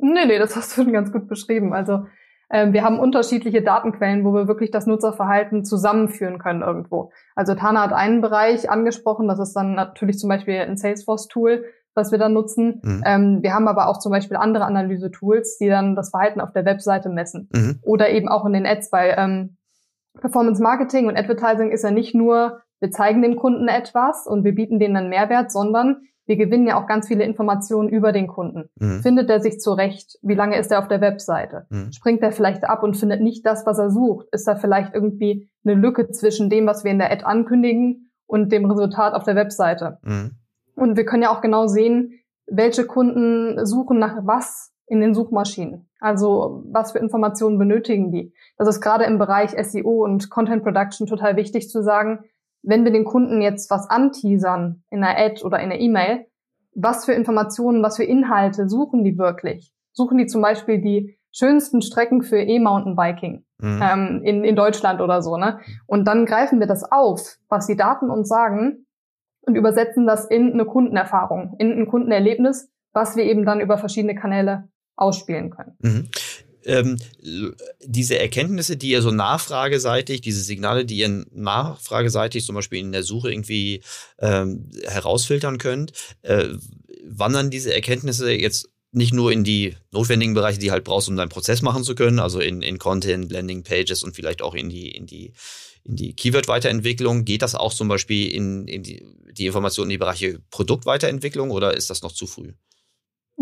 [0.00, 1.72] Nee, nee, das hast du schon ganz gut beschrieben.
[1.72, 2.06] Also
[2.50, 7.12] ähm, wir haben unterschiedliche Datenquellen, wo wir wirklich das Nutzerverhalten zusammenführen können irgendwo.
[7.36, 12.10] Also Tana hat einen Bereich angesprochen, das ist dann natürlich zum Beispiel ein Salesforce-Tool, was
[12.10, 12.80] wir dann nutzen.
[12.82, 13.02] Mhm.
[13.06, 16.64] Ähm, wir haben aber auch zum Beispiel andere Analyse-Tools, die dann das Verhalten auf der
[16.64, 17.48] Webseite messen.
[17.52, 17.78] Mhm.
[17.82, 19.56] Oder eben auch in den Ads, weil ähm,
[20.20, 24.54] Performance Marketing und Advertising ist ja nicht nur, wir zeigen dem Kunden etwas und wir
[24.54, 28.70] bieten denen einen Mehrwert, sondern wir gewinnen ja auch ganz viele Informationen über den Kunden.
[28.76, 29.02] Mhm.
[29.02, 30.16] Findet er sich zurecht?
[30.22, 31.66] Wie lange ist er auf der Webseite?
[31.70, 31.90] Mhm.
[31.90, 34.28] Springt er vielleicht ab und findet nicht das, was er sucht?
[34.30, 38.52] Ist da vielleicht irgendwie eine Lücke zwischen dem, was wir in der Ad ankündigen und
[38.52, 39.98] dem Resultat auf der Webseite?
[40.02, 40.36] Mhm.
[40.76, 45.90] Und wir können ja auch genau sehen, welche Kunden suchen nach was in den Suchmaschinen.
[45.98, 48.32] Also was für Informationen benötigen die?
[48.56, 52.20] Das ist gerade im Bereich SEO und Content Production total wichtig zu sagen,
[52.62, 56.26] wenn wir den Kunden jetzt was anteasern in einer Ad oder in einer E-Mail,
[56.74, 59.72] was für Informationen, was für Inhalte suchen die wirklich?
[59.92, 63.80] Suchen die zum Beispiel die schönsten Strecken für E-Mountainbiking mhm.
[63.82, 65.60] ähm, in, in Deutschland oder so, ne?
[65.86, 68.86] Und dann greifen wir das auf, was die Daten uns sagen
[69.42, 74.14] und übersetzen das in eine Kundenerfahrung, in ein Kundenerlebnis, was wir eben dann über verschiedene
[74.14, 75.76] Kanäle ausspielen können.
[75.80, 76.08] Mhm
[76.64, 76.96] ähm,
[77.84, 83.02] diese Erkenntnisse, die ihr so nachfrageseitig, diese Signale, die ihr nachfrageseitig zum Beispiel in der
[83.02, 83.82] Suche irgendwie
[84.18, 85.92] ähm, herausfiltern könnt,
[86.22, 86.48] äh,
[87.04, 91.28] wandern diese Erkenntnisse jetzt nicht nur in die notwendigen Bereiche, die halt brauchst, um deinen
[91.28, 94.90] Prozess machen zu können, also in, in Content, Landing Pages und vielleicht auch in die,
[94.90, 95.32] in die,
[95.84, 97.24] in die Keyword-Weiterentwicklung.
[97.24, 101.76] Geht das auch zum Beispiel in, in die, die Informationen in die Bereiche Produktweiterentwicklung oder
[101.76, 102.52] ist das noch zu früh?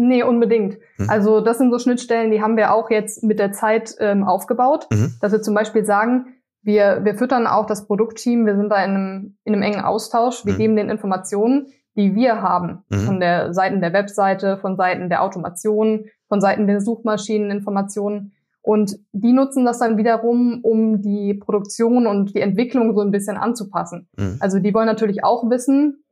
[0.01, 0.79] Nee, unbedingt.
[0.97, 1.11] Mhm.
[1.11, 4.87] Also das sind so Schnittstellen, die haben wir auch jetzt mit der Zeit ähm, aufgebaut,
[4.93, 5.15] mhm.
[5.21, 6.27] dass wir zum Beispiel sagen,
[6.63, 10.47] wir, wir füttern auch das Produktteam, wir sind da in einem, in einem engen Austausch,
[10.47, 10.59] wir mhm.
[10.59, 12.99] geben den Informationen, die wir haben, mhm.
[12.99, 18.35] von der Seiten der Webseite, von Seiten der Automation, von Seiten der Suchmaschineninformationen.
[18.63, 23.37] Und die nutzen das dann wiederum, um die Produktion und die Entwicklung so ein bisschen
[23.37, 24.09] anzupassen.
[24.17, 24.37] Mhm.
[24.39, 26.05] Also die wollen natürlich auch wissen,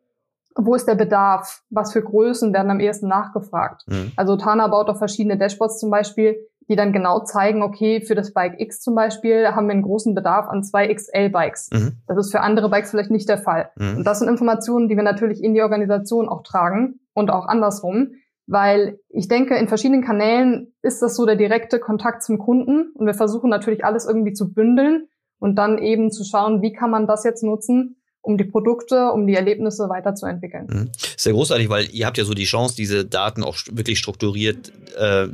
[0.57, 1.62] wo ist der Bedarf?
[1.71, 3.83] Was für Größen werden am ehesten nachgefragt?
[3.87, 4.12] Mhm.
[4.16, 6.37] Also Tana baut auch verschiedene Dashboards zum Beispiel,
[6.69, 10.14] die dann genau zeigen, okay, für das Bike X zum Beispiel haben wir einen großen
[10.14, 11.71] Bedarf an zwei XL-Bikes.
[11.73, 11.92] Mhm.
[12.07, 13.71] Das ist für andere Bikes vielleicht nicht der Fall.
[13.77, 13.99] Mhm.
[13.99, 18.14] Und das sind Informationen, die wir natürlich in die Organisation auch tragen und auch andersrum,
[18.47, 23.07] weil ich denke, in verschiedenen Kanälen ist das so der direkte Kontakt zum Kunden und
[23.07, 27.07] wir versuchen natürlich alles irgendwie zu bündeln und dann eben zu schauen, wie kann man
[27.07, 30.67] das jetzt nutzen, um die Produkte, um die Erlebnisse weiterzuentwickeln.
[30.69, 30.91] Mhm.
[31.17, 35.29] Sehr großartig, weil ihr habt ja so die Chance, diese Daten auch wirklich strukturiert äh,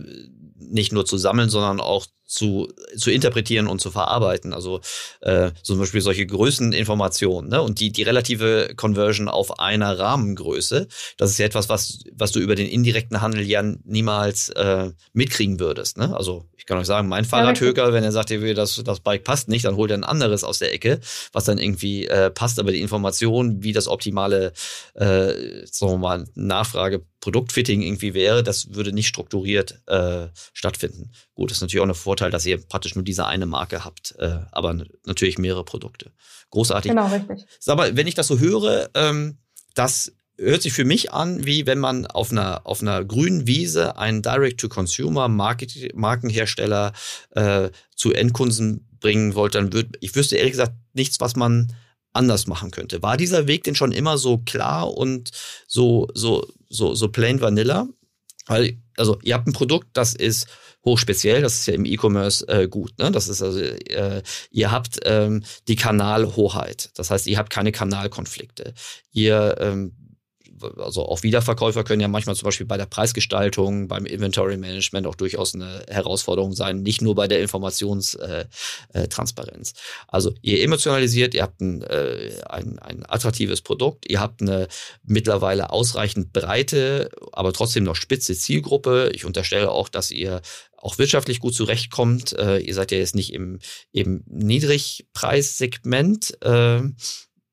[0.59, 4.53] nicht nur zu sammeln, sondern auch zu, zu interpretieren und zu verarbeiten.
[4.53, 4.81] Also
[5.21, 7.63] äh, zum Beispiel solche Größeninformationen ne?
[7.63, 10.87] und die, die relative Conversion auf einer Rahmengröße.
[11.17, 15.61] Das ist ja etwas, was, was du über den indirekten Handel ja niemals äh, mitkriegen
[15.61, 15.99] würdest.
[15.99, 16.15] Ne?
[16.17, 19.65] Also ich kann euch sagen, mein Fahrradhöker, wenn er sagt, das, das Bike passt nicht,
[19.65, 21.01] dann holt er ein anderes aus der Ecke,
[21.33, 22.61] was dann irgendwie äh, passt.
[22.61, 24.53] Aber die Information, wie das optimale
[24.95, 31.11] äh, sagen wir mal, Nachfrage Produktfitting irgendwie wäre, das würde nicht strukturiert äh, stattfinden.
[31.35, 34.15] Gut, das ist natürlich auch ein Vorteil, dass ihr praktisch nur diese eine Marke habt,
[34.21, 36.13] äh, aber natürlich mehrere Produkte.
[36.51, 36.91] Großartig.
[36.91, 37.45] Genau, richtig.
[37.67, 39.39] Aber wenn ich das so höre, ähm,
[39.75, 43.97] das hört sich für mich an, wie wenn man auf einer, auf einer grünen Wiese
[43.97, 46.93] einen Direct-to-Consumer-Markenhersteller
[47.31, 51.73] äh, zu Endkunden bringen wollte, dann würde ich wüsste ehrlich gesagt nichts, was man
[52.13, 53.03] anders machen könnte.
[53.03, 55.31] War dieser Weg denn schon immer so klar und
[55.67, 57.89] so, so, so, so plain vanilla?
[58.47, 60.49] Weil, also, ihr habt ein Produkt, das ist
[60.85, 62.99] hochspeziell, das ist ja im E-Commerce äh, gut.
[62.99, 63.13] Ne?
[63.13, 66.91] Das ist also, äh, ihr habt ähm, die Kanalhoheit.
[66.95, 68.75] Das heißt, ihr habt keine Kanalkonflikte.
[69.13, 70.02] Ihr ähm,
[70.77, 75.15] also auch Wiederverkäufer können ja manchmal zum Beispiel bei der Preisgestaltung, beim Inventory Management auch
[75.15, 79.71] durchaus eine Herausforderung sein, nicht nur bei der Informationstransparenz.
[79.71, 79.77] Äh, äh,
[80.09, 84.69] also ihr emotionalisiert, ihr habt ein, äh, ein, ein attraktives Produkt, ihr habt eine
[85.05, 89.11] mittlerweile ausreichend breite, aber trotzdem noch spitze Zielgruppe.
[89.15, 90.43] Ich unterstelle auch, dass ihr
[90.83, 92.33] auch wirtschaftlich gut zurechtkommt.
[92.33, 93.61] Äh, ihr seid ja jetzt nicht im,
[93.93, 96.43] im Niedrigpreissegment.
[96.43, 96.81] Äh,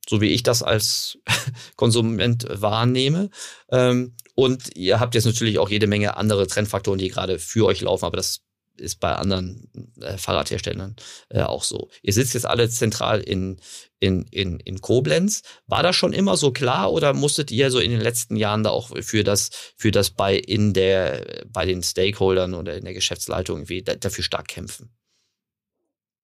[0.09, 1.19] so wie ich das als
[1.75, 3.29] Konsument wahrnehme.
[3.71, 7.81] Ähm, und ihr habt jetzt natürlich auch jede Menge andere Trendfaktoren, die gerade für euch
[7.81, 8.41] laufen, aber das
[8.77, 9.69] ist bei anderen
[10.01, 10.95] äh, Fahrradherstellern
[11.29, 11.89] äh, auch so.
[12.01, 13.59] Ihr sitzt jetzt alle zentral in,
[13.99, 15.43] in, in, in Koblenz.
[15.67, 18.71] War das schon immer so klar oder musstet ihr so in den letzten Jahren da
[18.71, 23.57] auch für das, für das bei in der, bei den Stakeholdern oder in der Geschäftsleitung
[23.57, 24.89] irgendwie dafür stark kämpfen?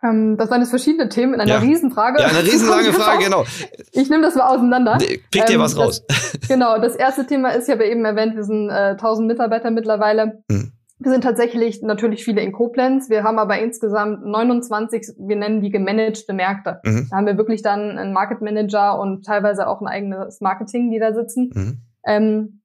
[0.04, 1.60] Ähm, das waren jetzt verschiedene Themen in einer ja.
[1.60, 2.22] Riesenfrage.
[2.22, 3.44] Ja, eine riesenlange Frage, genau.
[3.92, 4.98] Ich nehme das mal auseinander.
[4.98, 6.06] Pick dir ähm, was raus.
[6.08, 9.28] Das, genau, das erste Thema ist, ich habe ja eben erwähnt, wir sind äh, 1000
[9.28, 10.44] Mitarbeiter mittlerweile.
[10.52, 10.72] Hm.
[10.98, 13.10] Wir sind tatsächlich natürlich viele in Koblenz.
[13.10, 16.80] Wir haben aber insgesamt 29, wir nennen die gemanagte Märkte.
[16.86, 17.08] Mhm.
[17.10, 21.00] Da haben wir wirklich dann einen Market Manager und teilweise auch ein eigenes Marketing, die
[21.00, 21.52] da sitzen.
[21.54, 21.78] Mhm.
[22.08, 22.62] Ähm,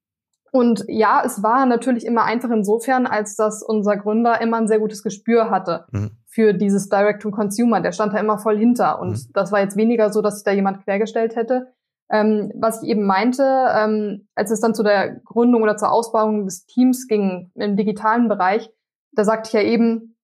[0.51, 4.79] Und ja, es war natürlich immer einfach insofern, als dass unser Gründer immer ein sehr
[4.79, 6.11] gutes Gespür hatte mhm.
[6.27, 7.79] für dieses Direct-to-Consumer.
[7.79, 8.99] Der stand da immer voll hinter.
[8.99, 9.31] Und mhm.
[9.33, 11.73] das war jetzt weniger so, dass sich da jemand quergestellt hätte.
[12.11, 16.43] Ähm, was ich eben meinte, ähm, als es dann zu der Gründung oder zur Ausbauung
[16.43, 18.69] des Teams ging im digitalen Bereich,
[19.13, 20.17] da sagte ich ja eben,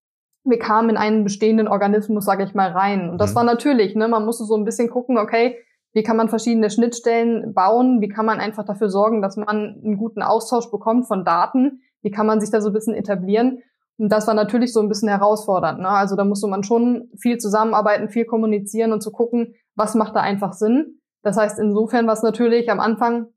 [0.43, 3.09] wir kamen in einen bestehenden Organismus, sage ich mal, rein.
[3.09, 3.35] Und das mhm.
[3.35, 5.57] war natürlich, ne, man musste so ein bisschen gucken, okay,
[5.93, 8.01] wie kann man verschiedene Schnittstellen bauen?
[8.01, 11.81] Wie kann man einfach dafür sorgen, dass man einen guten Austausch bekommt von Daten?
[12.01, 13.63] Wie kann man sich da so ein bisschen etablieren?
[13.97, 15.79] Und das war natürlich so ein bisschen herausfordernd.
[15.79, 15.89] Ne?
[15.89, 20.21] Also da musste man schon viel zusammenarbeiten, viel kommunizieren und zu gucken, was macht da
[20.21, 21.01] einfach Sinn.
[21.23, 23.27] Das heißt, insofern war es natürlich am Anfang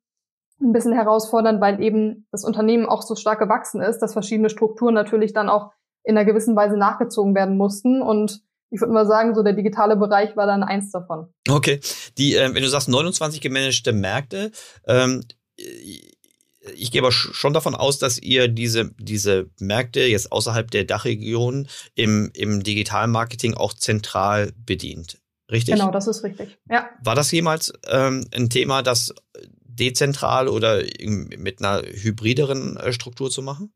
[0.61, 4.95] ein bisschen herausfordernd, weil eben das Unternehmen auch so stark gewachsen ist, dass verschiedene Strukturen
[4.95, 8.03] natürlich dann auch in einer gewissen Weise nachgezogen werden mussten.
[8.03, 11.33] Und ich würde mal sagen, so der digitale Bereich war dann eins davon.
[11.49, 11.81] Okay.
[12.19, 14.53] Die, äh, wenn du sagst 29 gemanagte Märkte,
[14.87, 15.23] ähm,
[16.75, 21.69] ich gehe aber schon davon aus, dass ihr diese, diese Märkte jetzt außerhalb der Dachregion
[21.95, 25.21] im, im digitalen Marketing auch zentral bedient.
[25.51, 25.75] Richtig?
[25.75, 26.59] Genau, das ist richtig.
[26.69, 26.89] Ja.
[27.03, 29.13] War das jemals ähm, ein Thema, das
[29.65, 33.73] dezentral oder mit einer hybrideren äh, Struktur zu machen?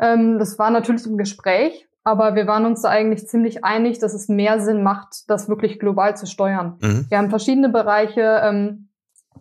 [0.00, 4.14] Ähm, das war natürlich im Gespräch, aber wir waren uns da eigentlich ziemlich einig, dass
[4.14, 6.78] es mehr Sinn macht, das wirklich global zu steuern.
[6.80, 7.06] Mhm.
[7.08, 8.88] Wir haben verschiedene Bereiche, ähm,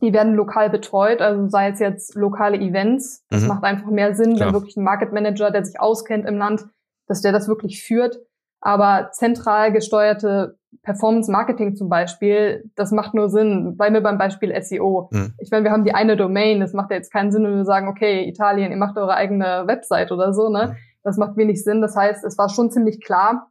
[0.02, 3.26] die werden lokal betreut, also sei es jetzt lokale Events.
[3.30, 3.48] Das mhm.
[3.48, 4.48] macht einfach mehr Sinn, Klar.
[4.48, 6.66] wenn wirklich ein Market Manager, der sich auskennt im Land,
[7.08, 8.20] dass der das wirklich führt.
[8.62, 13.76] Aber zentral gesteuerte Performance Marketing zum Beispiel, das macht nur Sinn.
[13.78, 15.10] Bleiben wir beim Beispiel SEO.
[15.12, 15.34] Mhm.
[15.40, 16.60] Ich meine, wir haben die eine Domain.
[16.60, 19.64] Das macht ja jetzt keinen Sinn, wenn wir sagen, okay, Italien, ihr macht eure eigene
[19.66, 20.68] Website oder so, ne?
[20.68, 20.76] Mhm.
[21.10, 21.82] Das macht wenig Sinn.
[21.82, 23.50] Das heißt, es war schon ziemlich klar,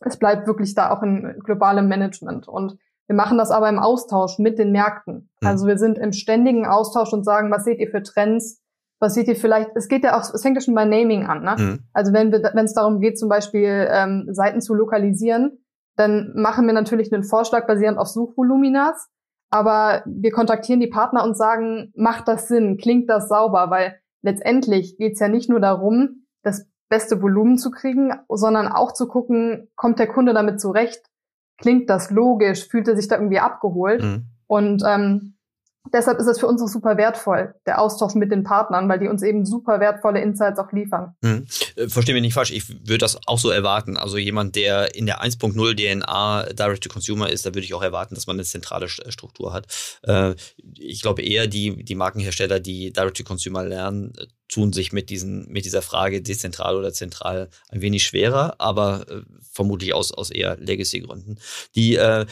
[0.00, 2.48] es bleibt wirklich da auch in globalem Management.
[2.48, 5.30] Und wir machen das aber im Austausch mit den Märkten.
[5.40, 5.48] Mhm.
[5.48, 8.60] Also wir sind im ständigen Austausch und sagen, was seht ihr für Trends?
[9.00, 9.70] Was seht ihr vielleicht?
[9.76, 11.44] Es geht ja auch, es fängt ja schon bei Naming an.
[11.44, 11.56] Ne?
[11.56, 11.78] Mhm.
[11.92, 15.64] Also wenn wir, wenn es darum geht, zum Beispiel ähm, Seiten zu lokalisieren,
[15.96, 19.08] dann machen wir natürlich einen Vorschlag basierend auf Suchvoluminas.
[19.50, 22.76] Aber wir kontaktieren die Partner und sagen, macht das Sinn?
[22.76, 23.70] Klingt das sauber?
[23.70, 28.92] Weil letztendlich geht es ja nicht nur darum, das beste Volumen zu kriegen, sondern auch
[28.92, 31.02] zu gucken, kommt der Kunde damit zurecht?
[31.58, 32.68] Klingt das logisch?
[32.68, 34.02] Fühlt er sich da irgendwie abgeholt?
[34.02, 34.26] Mhm.
[34.46, 35.34] Und ähm,
[35.92, 39.08] deshalb ist es für uns auch super wertvoll, der Austausch mit den Partnern, weil die
[39.08, 41.14] uns eben super wertvolle Insights auch liefern.
[41.24, 41.46] Hm.
[41.88, 43.96] Verstehen wir nicht falsch, ich würde das auch so erwarten.
[43.96, 48.26] Also jemand, der in der 1.0 DNA Direct-to-Consumer ist, da würde ich auch erwarten, dass
[48.26, 49.66] man eine zentrale Struktur hat.
[50.02, 50.34] Äh,
[50.74, 55.66] ich glaube eher, die, die Markenhersteller, die Direct-to-Consumer lernen, äh, tun sich mit, diesen, mit
[55.66, 59.20] dieser Frage dezentral oder zentral ein wenig schwerer, aber äh,
[59.52, 61.38] vermutlich aus, aus eher Legacy-Gründen.
[61.74, 62.26] Die äh, äh,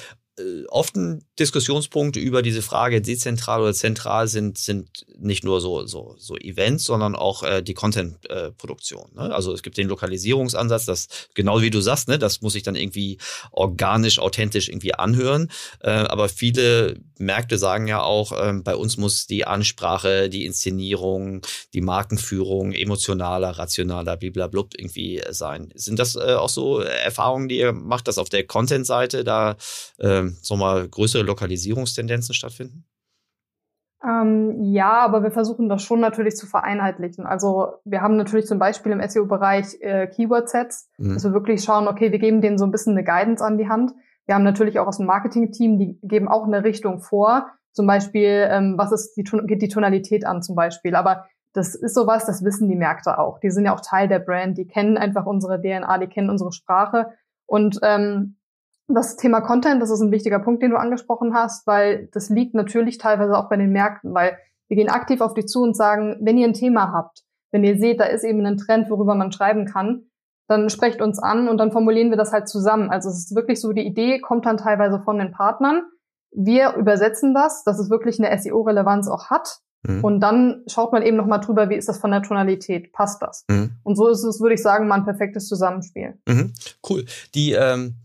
[0.68, 6.14] oft ein Diskussionspunkt über diese Frage dezentral oder zentral sind, sind nicht nur so, so,
[6.18, 9.12] so Events, sondern auch äh, die Content-Produktion.
[9.16, 9.34] Äh, ne?
[9.34, 12.76] Also es gibt den Lokalisierungsansatz, das genau wie du sagst, ne, das muss ich dann
[12.76, 13.18] irgendwie
[13.50, 15.50] organisch, authentisch irgendwie anhören.
[15.80, 21.40] Äh, aber viele Märkte sagen ja auch, äh, bei uns muss die Ansprache, die Inszenierung,
[21.72, 25.72] die Markenführung emotionaler, rationaler, bliblablub irgendwie sein.
[25.74, 29.56] Sind das äh, auch so Erfahrungen, die ihr macht, dass auf der Content-Seite da
[29.98, 32.84] äh, so mal größere Lokalisierungstendenzen stattfinden?
[34.04, 37.26] Ähm, ja, aber wir versuchen das schon natürlich zu vereinheitlichen.
[37.26, 41.14] Also wir haben natürlich zum Beispiel im SEO-Bereich äh, Keyword-Sets, mhm.
[41.14, 43.68] dass wir wirklich schauen, okay, wir geben denen so ein bisschen eine Guidance an die
[43.68, 43.92] Hand.
[44.26, 47.46] Wir haben natürlich auch aus dem Marketing-Team, die geben auch eine Richtung vor.
[47.72, 50.94] Zum Beispiel, ähm, was ist die, geht die Tonalität an zum Beispiel.
[50.94, 53.40] Aber das ist sowas, das wissen die Märkte auch.
[53.40, 56.52] Die sind ja auch Teil der Brand, die kennen einfach unsere DNA, die kennen unsere
[56.52, 57.08] Sprache.
[57.46, 58.36] Und ähm,
[58.88, 62.54] das Thema Content, das ist ein wichtiger Punkt, den du angesprochen hast, weil das liegt
[62.54, 66.16] natürlich teilweise auch bei den Märkten, weil wir gehen aktiv auf dich zu und sagen,
[66.20, 67.22] wenn ihr ein Thema habt,
[67.52, 70.06] wenn ihr seht, da ist eben ein Trend, worüber man schreiben kann,
[70.48, 72.90] dann sprecht uns an und dann formulieren wir das halt zusammen.
[72.90, 75.82] Also es ist wirklich so, die Idee kommt dann teilweise von den Partnern.
[76.30, 79.60] Wir übersetzen das, dass es wirklich eine SEO-Relevanz auch hat.
[79.82, 80.04] Mhm.
[80.04, 82.92] Und dann schaut man eben nochmal drüber, wie ist das von der Tonalität?
[82.92, 83.44] Passt das?
[83.48, 83.72] Mhm.
[83.82, 86.18] Und so ist es, würde ich sagen, mal ein perfektes Zusammenspiel.
[86.28, 86.52] Mhm.
[86.88, 87.04] Cool.
[87.34, 87.96] Die, ähm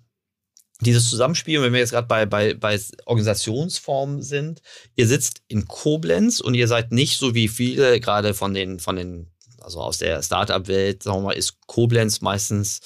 [0.82, 4.62] dieses Zusammenspiel, wenn wir jetzt gerade bei, bei, bei Organisationsformen sind,
[4.96, 8.96] ihr sitzt in Koblenz und ihr seid nicht so wie viele, gerade von den, von
[8.96, 9.28] den,
[9.62, 12.82] also aus der Startup-Welt, sagen wir mal, ist Koblenz meistens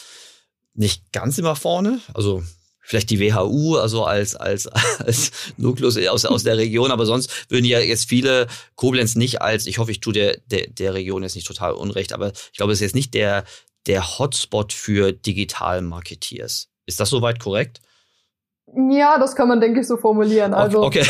[0.74, 2.02] nicht ganz immer vorne.
[2.14, 2.44] Also
[2.82, 4.68] vielleicht die WHU, also als, als,
[5.00, 9.66] als Nukleus aus, aus der Region, aber sonst würden ja jetzt viele Koblenz nicht als,
[9.68, 12.74] ich hoffe, ich tue der, der, der Region jetzt nicht total unrecht, aber ich glaube,
[12.74, 13.46] es ist jetzt nicht der,
[13.88, 16.70] der Hotspot für Digital-Marketeers.
[16.86, 17.82] Ist das soweit korrekt?
[18.74, 20.54] Ja, das kann man, denke ich, so formulieren.
[20.54, 21.04] Also okay.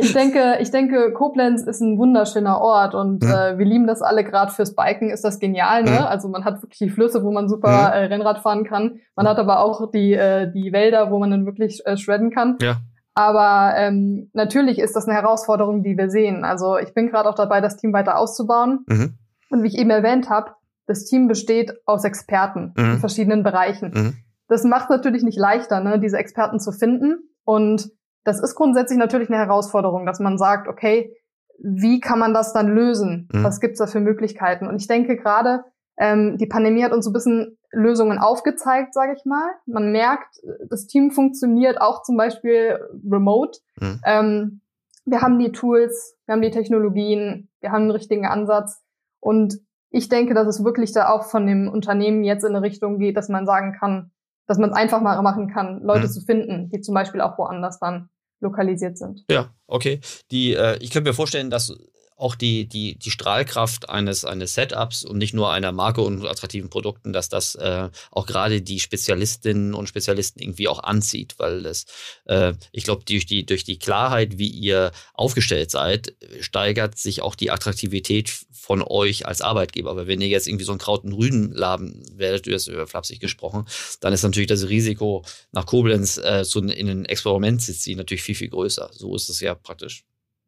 [0.00, 3.30] ich denke, ich denke, Koblenz ist ein wunderschöner Ort und mhm.
[3.30, 4.22] äh, wir lieben das alle.
[4.22, 5.82] Gerade fürs Biken ist das genial.
[5.82, 5.90] Ne?
[5.90, 5.96] Mhm.
[6.06, 7.94] Also man hat wirklich die Flüsse, wo man super mhm.
[7.94, 9.00] äh, Rennrad fahren kann.
[9.16, 12.58] Man hat aber auch die äh, die Wälder, wo man dann wirklich äh, shredden kann.
[12.60, 12.76] Ja.
[13.14, 16.44] Aber ähm, natürlich ist das eine Herausforderung, die wir sehen.
[16.44, 18.84] Also ich bin gerade auch dabei, das Team weiter auszubauen.
[18.86, 19.14] Mhm.
[19.50, 20.52] Und wie ich eben erwähnt habe,
[20.86, 22.92] das Team besteht aus Experten mhm.
[22.92, 24.23] in verschiedenen Bereichen.
[24.48, 27.30] Das macht natürlich nicht leichter, ne, diese Experten zu finden.
[27.44, 27.90] Und
[28.24, 31.14] das ist grundsätzlich natürlich eine Herausforderung, dass man sagt, okay,
[31.58, 33.28] wie kann man das dann lösen?
[33.32, 33.44] Mhm.
[33.44, 34.66] Was gibt's da für Möglichkeiten?
[34.66, 35.64] Und ich denke gerade,
[35.96, 39.50] ähm, die Pandemie hat uns so ein bisschen Lösungen aufgezeigt, sage ich mal.
[39.66, 42.78] Man merkt, das Team funktioniert auch zum Beispiel
[43.08, 43.60] remote.
[43.80, 44.00] Mhm.
[44.04, 44.60] Ähm,
[45.04, 48.82] wir haben die Tools, wir haben die Technologien, wir haben einen richtigen Ansatz.
[49.20, 49.58] Und
[49.90, 53.16] ich denke, dass es wirklich da auch von dem Unternehmen jetzt in eine Richtung geht,
[53.16, 54.10] dass man sagen kann,
[54.46, 56.10] dass man es einfach mal machen kann, Leute mhm.
[56.10, 58.08] zu finden, die zum Beispiel auch woanders dann
[58.40, 59.24] lokalisiert sind.
[59.30, 60.00] Ja, okay.
[60.30, 61.74] Die, äh, ich könnte mir vorstellen, dass
[62.16, 66.70] auch die, die, die Strahlkraft eines, eines Setups und nicht nur einer Marke und attraktiven
[66.70, 71.86] Produkten, dass das äh, auch gerade die Spezialistinnen und Spezialisten irgendwie auch anzieht, weil es,
[72.26, 77.34] äh, ich glaube, durch die, durch die Klarheit, wie ihr aufgestellt seid, steigert sich auch
[77.34, 79.90] die Attraktivität von euch als Arbeitgeber.
[79.90, 83.20] Aber wenn ihr jetzt irgendwie so ein Kraut- und Rüdenladen werdet, du hast über flapsig
[83.20, 83.66] gesprochen,
[84.00, 88.22] dann ist natürlich das Risiko, nach Koblenz äh, zu, in ein Experiment zu ziehen, natürlich
[88.22, 88.90] viel, viel größer.
[88.92, 90.04] So ist es ja praktisch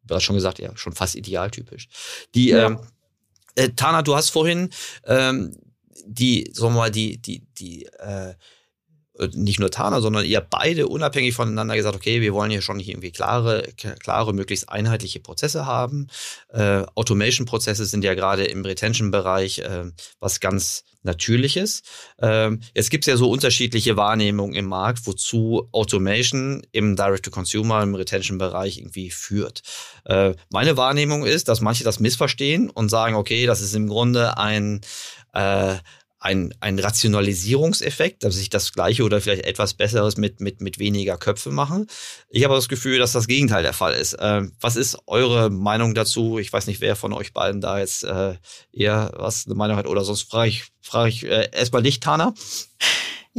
[0.07, 1.87] du hast schon gesagt, ja, schon fast idealtypisch.
[2.33, 2.67] Die, ja.
[2.67, 2.79] ähm,
[3.55, 4.69] äh, Tana, du hast vorhin
[5.05, 5.55] ähm,
[6.05, 8.33] die, sagen wir mal, die, die, die, äh,
[9.33, 13.11] nicht nur Tana, sondern ihr beide unabhängig voneinander gesagt, okay, wir wollen hier schon irgendwie
[13.11, 13.67] klare,
[13.99, 16.07] klare, möglichst einheitliche Prozesse haben.
[16.49, 19.85] Äh, Automation-Prozesse sind ja gerade im Retention-Bereich äh,
[20.19, 21.81] was ganz Natürliches.
[22.21, 27.95] Ähm, jetzt gibt es ja so unterschiedliche Wahrnehmungen im Markt, wozu Automation im Direct-to-Consumer, im
[27.95, 29.61] Retention-Bereich irgendwie führt.
[30.05, 34.37] Äh, meine Wahrnehmung ist, dass manche das missverstehen und sagen, okay, das ist im Grunde
[34.37, 34.81] ein
[35.33, 35.75] äh,
[36.19, 41.17] ein, ein Rationalisierungseffekt, dass ich das Gleiche oder vielleicht etwas Besseres mit, mit, mit weniger
[41.17, 41.85] Köpfe mache.
[42.29, 44.17] Ich habe das Gefühl, dass das Gegenteil der Fall ist.
[44.19, 46.39] Ähm, was ist eure Meinung dazu?
[46.39, 48.35] Ich weiß nicht, wer von euch beiden da jetzt äh,
[48.71, 52.33] eher was eine Meinung hat oder sonst frage ich, frage ich äh, erstmal dich, Tana.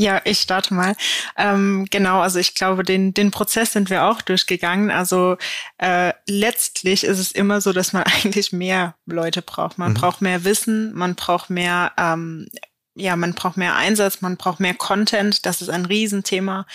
[0.01, 0.95] Ja, ich starte mal.
[1.37, 4.93] Ähm, genau, also ich glaube, den, den Prozess sind wir auch durchgegangen.
[4.93, 5.37] Also
[5.79, 9.77] äh, letztlich ist es immer so, dass man eigentlich mehr Leute braucht.
[9.77, 9.95] Man mhm.
[9.95, 12.47] braucht mehr Wissen, man braucht mehr ähm,
[12.95, 16.67] ja, man braucht mehr Einsatz, man braucht mehr Content, das ist ein Riesenthema.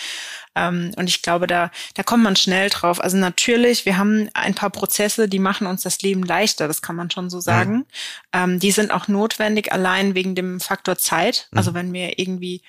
[0.54, 3.02] Ähm, und ich glaube, da, da kommt man schnell drauf.
[3.02, 6.96] Also natürlich, wir haben ein paar Prozesse, die machen uns das Leben leichter, das kann
[6.96, 7.86] man schon so sagen.
[8.34, 8.44] Ja.
[8.44, 11.48] Ähm, die sind auch notwendig, allein wegen dem Faktor Zeit.
[11.50, 11.58] Mhm.
[11.58, 12.62] Also wenn wir irgendwie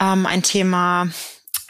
[0.00, 1.08] ähm, ein Thema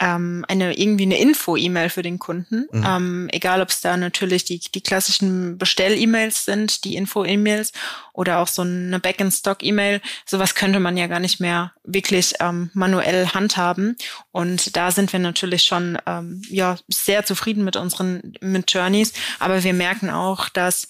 [0.00, 2.66] ähm, eine irgendwie eine Info-E-Mail für den Kunden.
[2.72, 2.84] Mhm.
[2.86, 7.72] Ähm, egal, ob es da natürlich die, die klassischen Bestell-E-Mails sind, die Info-E-Mails
[8.14, 10.00] oder auch so eine Back-in-Stock-E-Mail.
[10.24, 13.96] Sowas könnte man ja gar nicht mehr wirklich ähm, manuell handhaben.
[14.32, 19.12] Und da sind wir natürlich schon ähm, ja sehr zufrieden mit unseren mit Journeys.
[19.38, 20.88] Aber wir merken auch, dass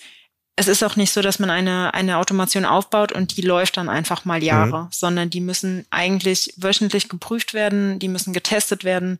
[0.60, 3.88] es ist auch nicht so, dass man eine, eine Automation aufbaut und die läuft dann
[3.88, 4.88] einfach mal Jahre, mhm.
[4.90, 9.18] sondern die müssen eigentlich wöchentlich geprüft werden, die müssen getestet werden,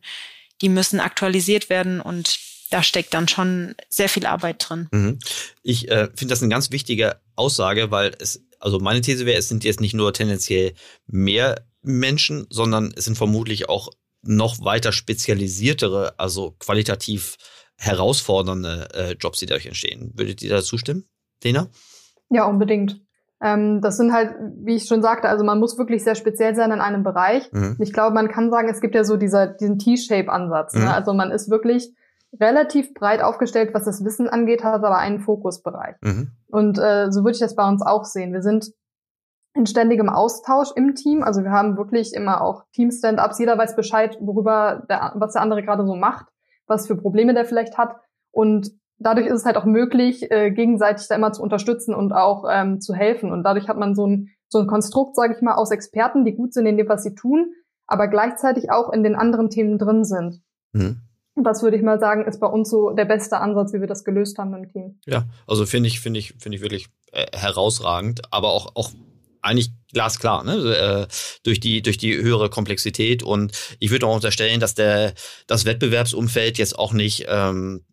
[0.61, 2.37] die müssen aktualisiert werden und
[2.69, 4.87] da steckt dann schon sehr viel Arbeit drin.
[4.91, 5.17] Mhm.
[5.63, 9.49] Ich äh, finde das eine ganz wichtige Aussage, weil es, also meine These wäre, es
[9.49, 10.75] sind jetzt nicht nur tendenziell
[11.07, 13.89] mehr Menschen, sondern es sind vermutlich auch
[14.21, 17.37] noch weiter spezialisiertere, also qualitativ
[17.77, 20.11] herausfordernde äh, Jobs, die dadurch entstehen.
[20.13, 21.07] Würdet ihr da zustimmen?
[21.43, 21.67] Lena?
[22.29, 23.01] Ja, unbedingt.
[23.41, 26.71] Ähm, das sind halt, wie ich schon sagte, also man muss wirklich sehr speziell sein
[26.71, 27.51] in einem Bereich.
[27.51, 27.77] Mhm.
[27.79, 30.75] Ich glaube, man kann sagen, es gibt ja so dieser, diesen T-Shape-Ansatz.
[30.75, 30.81] Ne?
[30.81, 30.85] Mhm.
[30.85, 30.93] Ne?
[30.93, 31.91] Also man ist wirklich
[32.39, 35.95] relativ breit aufgestellt, was das Wissen angeht, hat aber einen Fokusbereich.
[36.01, 36.31] Mhm.
[36.47, 38.31] Und äh, so würde ich das bei uns auch sehen.
[38.31, 38.71] Wir sind
[39.53, 41.23] in ständigem Austausch im Team.
[41.23, 43.39] Also wir haben wirklich immer auch Team-Stand-ups.
[43.39, 46.27] Jeder weiß Bescheid, worüber der, was der andere gerade so macht,
[46.67, 47.95] was für Probleme der vielleicht hat.
[48.31, 52.45] Und dadurch ist es halt auch möglich, äh, gegenseitig da immer zu unterstützen und auch
[52.49, 53.31] ähm, zu helfen.
[53.31, 56.35] Und dadurch hat man so ein, so ein Konstrukt, sage ich mal, aus Experten, die
[56.35, 57.53] gut sind in dem, was sie tun,
[57.87, 60.41] aber gleichzeitig auch in den anderen Themen drin sind.
[60.73, 61.01] Mhm.
[61.33, 63.87] Und das würde ich mal sagen, ist bei uns so der beste Ansatz, wie wir
[63.87, 64.99] das gelöst haben im Team.
[65.05, 68.91] Ja, also finde ich, finde ich, finde ich wirklich äh, herausragend, aber auch, auch
[69.41, 70.53] eigentlich glasklar, ne?
[70.55, 71.07] Äh,
[71.43, 75.13] durch die durch die höhere Komplexität und ich würde auch unterstellen, dass der
[75.47, 77.83] das Wettbewerbsumfeld jetzt auch nicht ähm,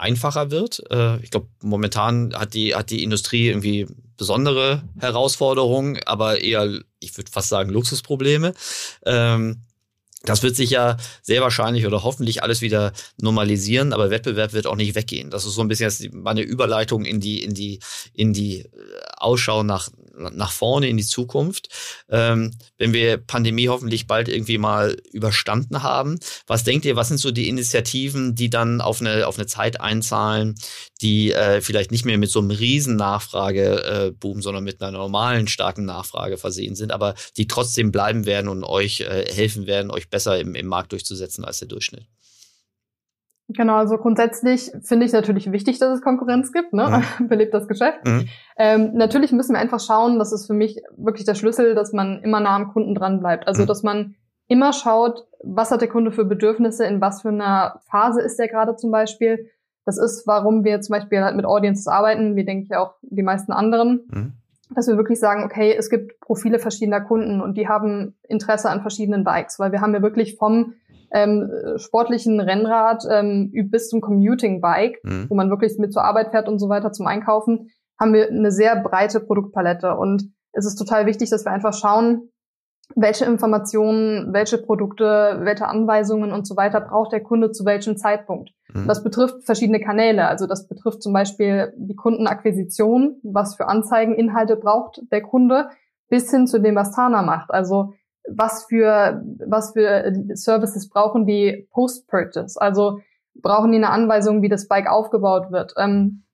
[0.00, 0.82] einfacher wird.
[0.90, 3.86] Äh, ich glaube, momentan hat die, hat die Industrie irgendwie
[4.16, 8.54] besondere Herausforderungen, aber eher, ich würde fast sagen, Luxusprobleme.
[9.06, 9.62] Ähm,
[10.22, 14.76] Das wird sich ja sehr wahrscheinlich oder hoffentlich alles wieder normalisieren, aber Wettbewerb wird auch
[14.76, 15.30] nicht weggehen.
[15.30, 17.80] Das ist so ein bisschen meine Überleitung in die, in die,
[18.12, 18.68] in die äh,
[19.16, 19.88] Ausschau nach,
[20.20, 21.68] nach vorne, in die Zukunft.
[22.08, 27.18] Ähm, wenn wir Pandemie hoffentlich bald irgendwie mal überstanden haben, was denkt ihr, was sind
[27.18, 30.54] so die Initiativen, die dann auf eine, auf eine Zeit einzahlen,
[31.00, 35.48] die äh, vielleicht nicht mehr mit so einem riesen Nachfrageboom, äh, sondern mit einer normalen,
[35.48, 40.10] starken Nachfrage versehen sind, aber die trotzdem bleiben werden und euch äh, helfen werden, euch
[40.10, 42.06] besser im, im Markt durchzusetzen als der Durchschnitt.
[43.52, 47.02] Genau, also grundsätzlich finde ich natürlich wichtig, dass es Konkurrenz gibt, ne?
[47.18, 47.28] Mhm.
[47.28, 48.04] belebt das Geschäft.
[48.04, 48.28] Mhm.
[48.56, 52.22] Ähm, natürlich müssen wir einfach schauen, das ist für mich wirklich der Schlüssel, dass man
[52.22, 53.48] immer nah am Kunden dran bleibt.
[53.48, 53.66] Also, mhm.
[53.66, 54.14] dass man
[54.46, 58.48] immer schaut, was hat der Kunde für Bedürfnisse, in was für einer Phase ist er
[58.48, 59.50] gerade zum Beispiel.
[59.84, 63.22] Das ist, warum wir zum Beispiel halt mit Audiences arbeiten, wie denke ich auch die
[63.22, 64.02] meisten anderen.
[64.10, 64.32] Mhm
[64.72, 68.82] dass wir wirklich sagen, okay, es gibt Profile verschiedener Kunden und die haben Interesse an
[68.82, 70.74] verschiedenen Bikes, weil wir haben ja wirklich vom
[71.12, 75.26] ähm, sportlichen Rennrad ähm, bis zum Commuting-Bike, mhm.
[75.28, 78.50] wo man wirklich mit zur Arbeit fährt und so weiter zum Einkaufen, haben wir eine
[78.50, 82.30] sehr breite Produktpalette und es ist total wichtig, dass wir einfach schauen,
[82.96, 88.50] welche Informationen, welche Produkte, welche Anweisungen und so weiter braucht der Kunde zu welchem Zeitpunkt.
[88.72, 88.86] Mhm.
[88.86, 90.26] Das betrifft verschiedene Kanäle.
[90.26, 95.68] Also das betrifft zum Beispiel die Kundenakquisition, was für Anzeigeninhalte braucht der Kunde,
[96.08, 97.50] bis hin zu dem, was Tana macht.
[97.52, 97.94] Also
[98.28, 102.60] was für, was für Services brauchen die Post-Purchase?
[102.60, 103.00] Also
[103.34, 105.74] brauchen die eine Anweisung, wie das Bike aufgebaut wird?
[105.76, 106.24] Ähm,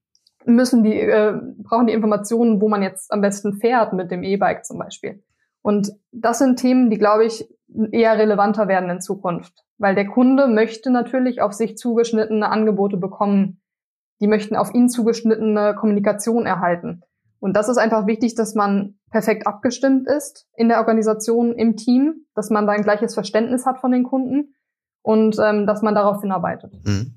[0.45, 4.65] müssen die, äh, brauchen die Informationen, wo man jetzt am besten fährt mit dem E-Bike
[4.65, 5.23] zum Beispiel?
[5.63, 7.49] Und das sind Themen, die, glaube ich,
[7.91, 9.65] eher relevanter werden in Zukunft.
[9.79, 13.61] Weil der Kunde möchte natürlich auf sich zugeschnittene Angebote bekommen.
[14.21, 17.03] Die möchten auf ihn zugeschnittene Kommunikation erhalten.
[17.41, 22.27] Und das ist einfach wichtig, dass man perfekt abgestimmt ist in der Organisation, im Team,
[22.35, 24.55] dass man da ein gleiches Verständnis hat von den Kunden
[25.01, 26.75] und ähm, dass man darauf hinarbeitet.
[26.85, 27.15] Mhm.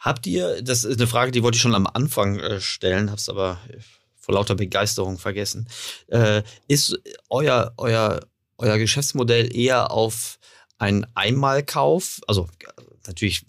[0.00, 3.28] Habt ihr, das ist eine Frage, die wollte ich schon am Anfang äh, stellen, hab's
[3.28, 3.58] aber
[4.18, 5.68] vor lauter Begeisterung vergessen.
[6.06, 8.20] Äh, ist euer, euer,
[8.56, 10.38] euer Geschäftsmodell eher auf
[10.78, 12.48] einen Einmalkauf, also
[13.06, 13.44] natürlich,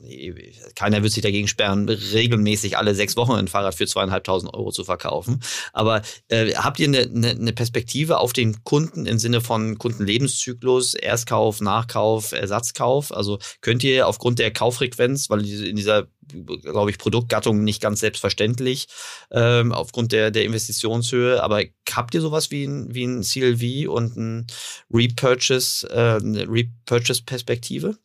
[0.75, 4.83] keiner wird sich dagegen sperren, regelmäßig alle sechs Wochen ein Fahrrad für zweieinhalbtausend Euro zu
[4.83, 5.41] verkaufen.
[5.73, 10.93] Aber äh, habt ihr eine, eine, eine Perspektive auf den Kunden im Sinne von Kundenlebenszyklus,
[10.93, 13.13] Erstkauf, Nachkauf, Ersatzkauf?
[13.13, 18.87] Also könnt ihr aufgrund der Kauffrequenz, weil in dieser glaube ich, Produktgattung nicht ganz selbstverständlich
[19.31, 21.41] ähm, aufgrund der, der Investitionshöhe.
[21.41, 24.47] Aber habt ihr sowas wie ein, wie ein CLV und ein
[24.91, 27.97] Repurchase, äh, eine Repurchase-Perspektive?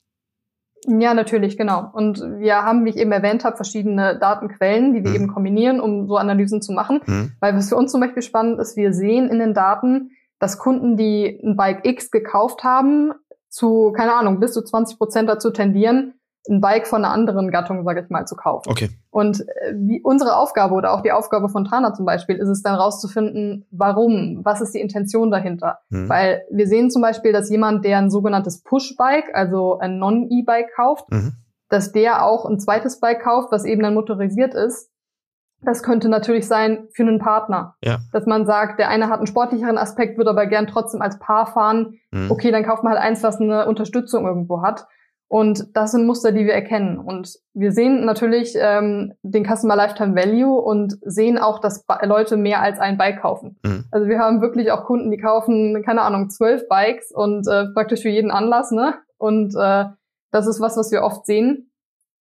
[0.86, 1.90] Ja, natürlich, genau.
[1.92, 5.16] Und wir haben, wie ich eben erwähnt habe, verschiedene Datenquellen, die wir mhm.
[5.16, 7.00] eben kombinieren, um so Analysen zu machen.
[7.06, 7.32] Mhm.
[7.40, 10.10] Weil was für uns zum Beispiel spannend ist, wir sehen in den Daten,
[10.40, 13.12] dass Kunden, die ein Bike X gekauft haben,
[13.48, 16.14] zu, keine Ahnung, bis zu 20 Prozent dazu tendieren,
[16.48, 18.68] ein Bike von einer anderen Gattung, sage ich mal, zu kaufen.
[18.70, 18.90] Okay.
[19.10, 22.62] Und äh, wie unsere Aufgabe oder auch die Aufgabe von Tana zum Beispiel ist es
[22.62, 25.78] dann rauszufinden, warum, was ist die Intention dahinter.
[25.90, 26.08] Mhm.
[26.08, 31.10] Weil wir sehen zum Beispiel, dass jemand, der ein sogenanntes Push-Bike, also ein Non-E-Bike kauft,
[31.10, 31.34] mhm.
[31.68, 34.90] dass der auch ein zweites Bike kauft, was eben dann motorisiert ist.
[35.64, 37.76] Das könnte natürlich sein für einen Partner.
[37.84, 37.98] Ja.
[38.12, 41.46] Dass man sagt, der eine hat einen sportlicheren Aspekt, würde aber gern trotzdem als Paar
[41.46, 42.00] fahren.
[42.10, 42.32] Mhm.
[42.32, 44.88] Okay, dann kauft man halt eins, was eine Unterstützung irgendwo hat.
[45.32, 46.98] Und das sind Muster, die wir erkennen.
[46.98, 52.60] Und wir sehen natürlich ähm, den Customer Lifetime Value und sehen auch, dass Leute mehr
[52.60, 53.58] als ein Bike kaufen.
[53.64, 53.86] Mhm.
[53.90, 58.02] Also wir haben wirklich auch Kunden, die kaufen, keine Ahnung, zwölf Bikes und äh, praktisch
[58.02, 58.96] für jeden Anlass, ne?
[59.16, 59.86] Und äh,
[60.32, 61.72] das ist was, was wir oft sehen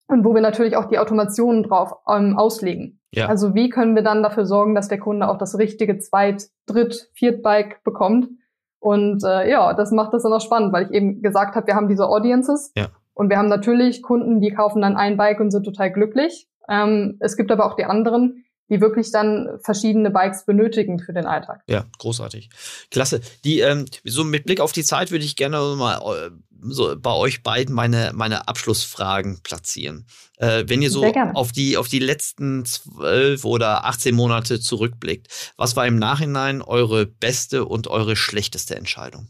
[0.06, 2.98] und wo wir natürlich auch die Automationen drauf ähm, auslegen.
[3.10, 3.26] Ja.
[3.26, 7.10] Also wie können wir dann dafür sorgen, dass der Kunde auch das richtige Zweit-, Dritt-,
[7.12, 8.30] Viert-Bike bekommt?
[8.78, 11.74] Und äh, ja, das macht das dann auch spannend, weil ich eben gesagt habe, wir
[11.74, 12.72] haben diese Audiences.
[12.74, 12.88] Ja.
[13.14, 16.48] Und wir haben natürlich Kunden, die kaufen dann ein Bike und sind total glücklich.
[16.68, 21.26] Ähm, es gibt aber auch die anderen, die wirklich dann verschiedene Bikes benötigen für den
[21.26, 21.62] Alltag.
[21.68, 22.48] Ja, großartig.
[22.90, 23.20] Klasse.
[23.44, 26.30] Die, ähm, so mit Blick auf die Zeit würde ich gerne mal äh,
[26.62, 30.06] so bei euch beiden meine, meine Abschlussfragen platzieren.
[30.38, 31.04] Äh, wenn ihr so
[31.34, 37.04] auf die, auf die letzten zwölf oder 18 Monate zurückblickt, was war im Nachhinein eure
[37.04, 39.28] beste und eure schlechteste Entscheidung?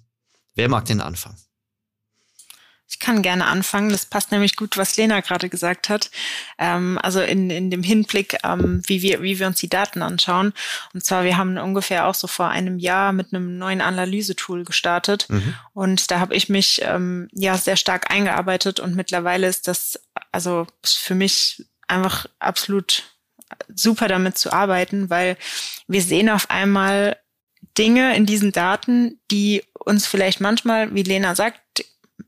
[0.54, 1.34] Wer mag den Anfang?
[2.93, 3.88] Ich kann gerne anfangen.
[3.88, 6.11] Das passt nämlich gut, was Lena gerade gesagt hat.
[6.59, 10.53] Ähm, also in, in dem Hinblick, ähm, wie, wir, wie wir uns die Daten anschauen.
[10.93, 15.26] Und zwar, wir haben ungefähr auch so vor einem Jahr mit einem neuen Analysetool gestartet.
[15.30, 15.55] Mhm.
[15.72, 19.99] Und da habe ich mich ähm, ja sehr stark eingearbeitet und mittlerweile ist das
[20.30, 23.05] also für mich einfach absolut
[23.74, 25.36] super damit zu arbeiten, weil
[25.86, 27.16] wir sehen auf einmal
[27.78, 31.61] Dinge in diesen Daten, die uns vielleicht manchmal, wie Lena sagt,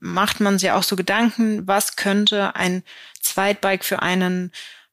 [0.05, 2.83] macht man sich auch so Gedanken, was könnte ein
[3.23, 4.53] Zweitbike für einen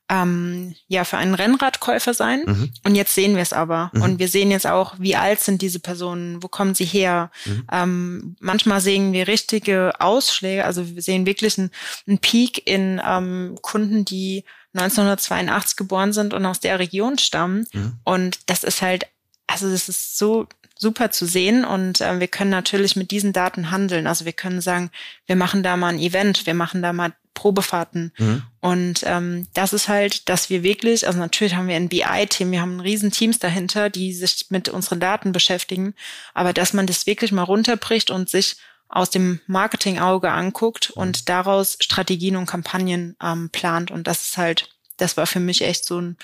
[0.09, 2.43] ähm, ja für einen Rennradkäufer sein.
[2.45, 2.73] Mhm.
[2.83, 3.91] Und jetzt sehen wir es aber.
[3.93, 4.01] Mhm.
[4.01, 7.31] Und wir sehen jetzt auch, wie alt sind diese Personen, wo kommen sie her.
[7.45, 7.67] Mhm.
[7.71, 11.71] Ähm, manchmal sehen wir richtige Ausschläge, also wir sehen wirklich einen,
[12.07, 14.43] einen Peak in ähm, Kunden, die
[14.73, 17.65] 1982 geboren sind und aus der Region stammen.
[17.71, 17.93] Mhm.
[18.03, 19.07] Und das ist halt,
[19.47, 20.47] also das ist so
[20.81, 24.07] super zu sehen und äh, wir können natürlich mit diesen Daten handeln.
[24.07, 24.89] Also wir können sagen,
[25.27, 28.11] wir machen da mal ein Event, wir machen da mal Probefahrten.
[28.17, 28.43] Mhm.
[28.61, 32.61] Und ähm, das ist halt, dass wir wirklich, also natürlich haben wir ein BI-Team, wir
[32.61, 35.93] haben riesen Teams dahinter, die sich mit unseren Daten beschäftigen,
[36.33, 38.57] aber dass man das wirklich mal runterbricht und sich
[38.89, 41.01] aus dem Marketing-Auge anguckt mhm.
[41.01, 43.91] und daraus Strategien und Kampagnen ähm, plant.
[43.91, 46.17] Und das ist halt, das war für mich echt so ein,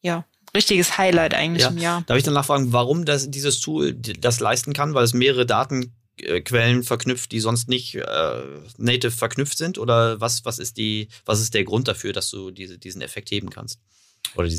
[0.00, 0.24] ja,
[0.56, 1.68] richtiges Highlight eigentlich ja.
[1.68, 2.02] im Jahr.
[2.06, 4.94] Darf ich dann nachfragen, warum das, dieses Tool das leisten kann?
[4.94, 8.42] Weil es mehrere Datenquellen verknüpft, die sonst nicht äh,
[8.78, 9.78] native verknüpft sind?
[9.78, 13.30] Oder was, was, ist die, was ist der Grund dafür, dass du diese, diesen Effekt
[13.30, 13.78] heben kannst?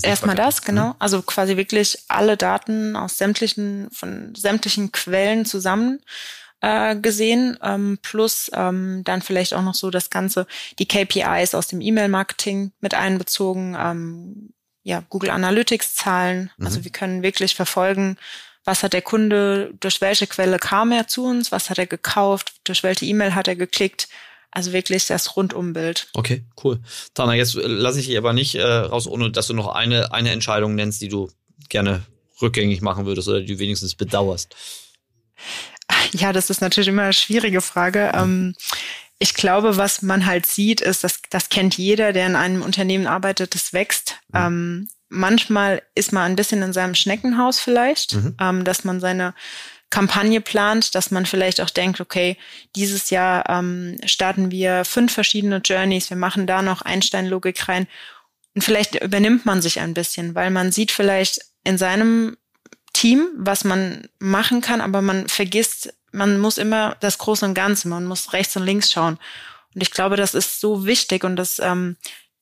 [0.03, 0.95] Erstmal das, genau.
[0.97, 5.99] Also quasi wirklich alle Daten aus sämtlichen, von sämtlichen Quellen zusammen
[6.61, 10.47] äh, gesehen, ähm, plus ähm, dann vielleicht auch noch so das Ganze,
[10.79, 14.53] die KPIs aus dem E-Mail-Marketing mit einbezogen, ähm,
[14.87, 16.49] ja, Google Analytics Zahlen.
[16.55, 16.65] Mhm.
[16.65, 18.15] Also wir können wirklich verfolgen,
[18.63, 22.53] was hat der Kunde, durch welche Quelle kam er zu uns, was hat er gekauft,
[22.63, 24.07] durch welche E-Mail hat er geklickt.
[24.49, 26.07] Also wirklich das Rundumbild.
[26.13, 26.79] Okay, cool.
[27.13, 30.13] Tana, jetzt äh, lasse ich dich aber nicht äh, raus, ohne dass du noch eine,
[30.13, 31.29] eine Entscheidung nennst, die du
[31.67, 32.03] gerne
[32.41, 34.55] rückgängig machen würdest oder die du wenigstens bedauerst.
[36.13, 38.11] Ja, das ist natürlich immer eine schwierige Frage.
[38.15, 38.55] Ähm,
[39.19, 43.07] ich glaube, was man halt sieht, ist, dass das kennt jeder, der in einem Unternehmen
[43.07, 44.17] arbeitet, das wächst.
[44.29, 44.39] Mhm.
[44.39, 48.35] Ähm, manchmal ist man ein bisschen in seinem Schneckenhaus vielleicht, mhm.
[48.39, 49.33] ähm, dass man seine
[49.89, 52.37] Kampagne plant, dass man vielleicht auch denkt, okay,
[52.75, 57.87] dieses Jahr ähm, starten wir fünf verschiedene Journeys, wir machen da noch Einstein-Logik rein.
[58.53, 62.37] Und vielleicht übernimmt man sich ein bisschen, weil man sieht vielleicht in seinem
[62.99, 67.87] Team, was man machen kann, aber man vergisst man muss immer das Große und Ganze,
[67.87, 69.17] man muss rechts und links schauen.
[69.73, 71.97] Und ich glaube, das ist so wichtig und das, ähm,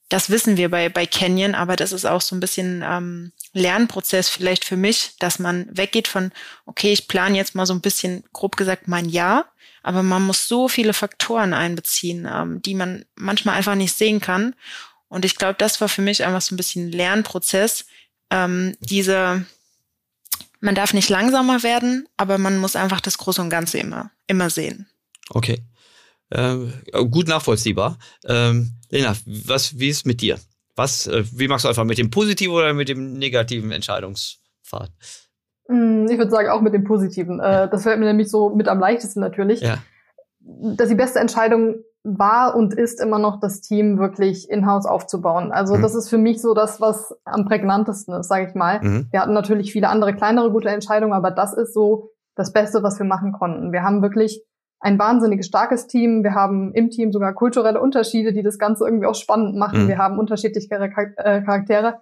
[0.09, 4.29] das wissen wir bei, bei Canyon, aber das ist auch so ein bisschen ähm, Lernprozess
[4.29, 6.31] vielleicht für mich, dass man weggeht von,
[6.65, 9.45] okay, ich plane jetzt mal so ein bisschen, grob gesagt, mein Jahr,
[9.83, 14.55] aber man muss so viele Faktoren einbeziehen, ähm, die man manchmal einfach nicht sehen kann.
[15.07, 17.85] Und ich glaube, das war für mich einfach so ein bisschen Lernprozess,
[18.31, 19.45] ähm, diese,
[20.59, 24.49] man darf nicht langsamer werden, aber man muss einfach das Große und Ganze immer, immer
[24.49, 24.87] sehen.
[25.29, 25.63] Okay.
[26.31, 26.73] Ähm,
[27.11, 27.97] gut nachvollziehbar.
[28.25, 30.39] Ähm, Lena, was, wie ist mit dir?
[30.75, 34.91] Was, äh, wie machst du einfach mit dem positiven oder mit dem negativen Entscheidungspfad?
[35.67, 37.39] Hm, ich würde sagen, auch mit dem positiven.
[37.39, 39.61] Äh, das fällt mir nämlich so mit am leichtesten natürlich.
[39.61, 39.77] Ja.
[40.39, 41.75] Dass die beste Entscheidung
[42.05, 45.51] war und ist immer noch das Team wirklich in-house aufzubauen.
[45.51, 45.81] Also mhm.
[45.81, 48.79] das ist für mich so das, was am prägnantesten ist, sage ich mal.
[48.81, 49.07] Mhm.
[49.11, 52.99] Wir hatten natürlich viele andere kleinere gute Entscheidungen, aber das ist so das Beste, was
[52.99, 53.71] wir machen konnten.
[53.71, 54.43] Wir haben wirklich
[54.79, 56.23] ein wahnsinnig starkes Team.
[56.23, 59.85] Wir haben im Team sogar kulturelle Unterschiede, die das Ganze irgendwie auch spannend machen.
[59.85, 59.87] Mhm.
[59.87, 62.01] Wir haben unterschiedliche äh, Charaktere.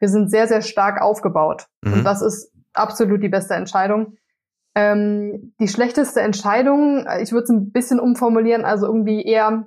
[0.00, 1.66] Wir sind sehr, sehr stark aufgebaut.
[1.84, 2.04] Und mhm.
[2.04, 4.14] das ist absolut die beste Entscheidung.
[4.76, 9.64] Ähm, die schlechteste Entscheidung, ich würde es ein bisschen umformulieren, also irgendwie eher,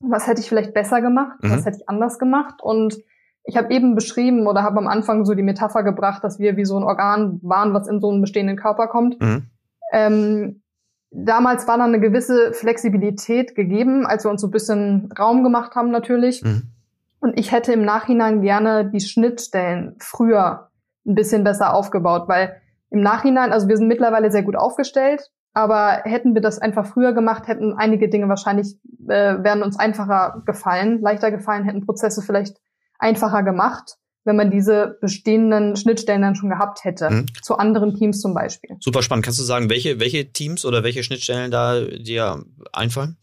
[0.00, 1.50] was hätte ich vielleicht besser gemacht, mhm.
[1.50, 2.62] was hätte ich anders gemacht.
[2.62, 2.96] Und
[3.44, 6.64] ich habe eben beschrieben oder habe am Anfang so die Metapher gebracht, dass wir wie
[6.64, 9.20] so ein Organ waren, was in so einen bestehenden Körper kommt.
[9.20, 9.50] Mhm.
[9.92, 10.62] Ähm,
[11.10, 15.74] damals war dann eine gewisse Flexibilität gegeben, als wir uns so ein bisschen Raum gemacht
[15.74, 16.42] haben natürlich.
[16.42, 16.70] Mhm.
[17.20, 20.70] Und ich hätte im Nachhinein gerne die Schnittstellen früher
[21.06, 26.02] ein bisschen besser aufgebaut, weil im Nachhinein, also wir sind mittlerweile sehr gut aufgestellt, aber
[26.04, 28.76] hätten wir das einfach früher gemacht, hätten einige Dinge wahrscheinlich,
[29.08, 32.56] äh, wären uns einfacher gefallen, leichter gefallen, hätten Prozesse vielleicht
[32.98, 37.26] einfacher gemacht, wenn man diese bestehenden Schnittstellen dann schon gehabt hätte, mhm.
[37.42, 38.76] zu anderen Teams zum Beispiel.
[38.80, 39.24] Super spannend.
[39.24, 43.16] Kannst du sagen, welche, welche Teams oder welche Schnittstellen da dir einfallen?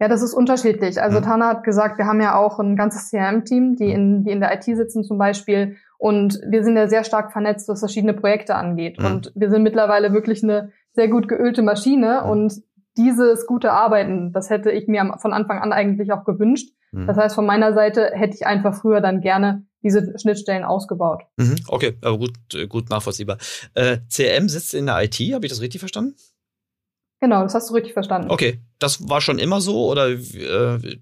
[0.00, 1.00] Ja, das ist unterschiedlich.
[1.00, 1.24] Also mhm.
[1.24, 4.54] Tana hat gesagt, wir haben ja auch ein ganzes CRM-Team, die in, die in der
[4.54, 8.98] IT sitzen zum Beispiel und wir sind ja sehr stark vernetzt, was verschiedene Projekte angeht.
[8.98, 9.04] Mhm.
[9.04, 12.22] Und wir sind mittlerweile wirklich eine sehr gut geölte Maschine.
[12.24, 12.30] Mhm.
[12.30, 12.62] Und
[12.96, 16.70] dieses gute Arbeiten, das hätte ich mir von Anfang an eigentlich auch gewünscht.
[16.92, 17.08] Mhm.
[17.08, 21.22] Das heißt, von meiner Seite hätte ich einfach früher dann gerne diese Schnittstellen ausgebaut.
[21.36, 21.56] Mhm.
[21.66, 22.32] Okay, aber gut,
[22.68, 23.38] gut nachvollziehbar.
[23.74, 26.14] Äh, CRM sitzt in der IT, habe ich das richtig verstanden?
[27.20, 28.30] Genau, das hast du richtig verstanden.
[28.30, 30.98] Okay, das war schon immer so oder äh,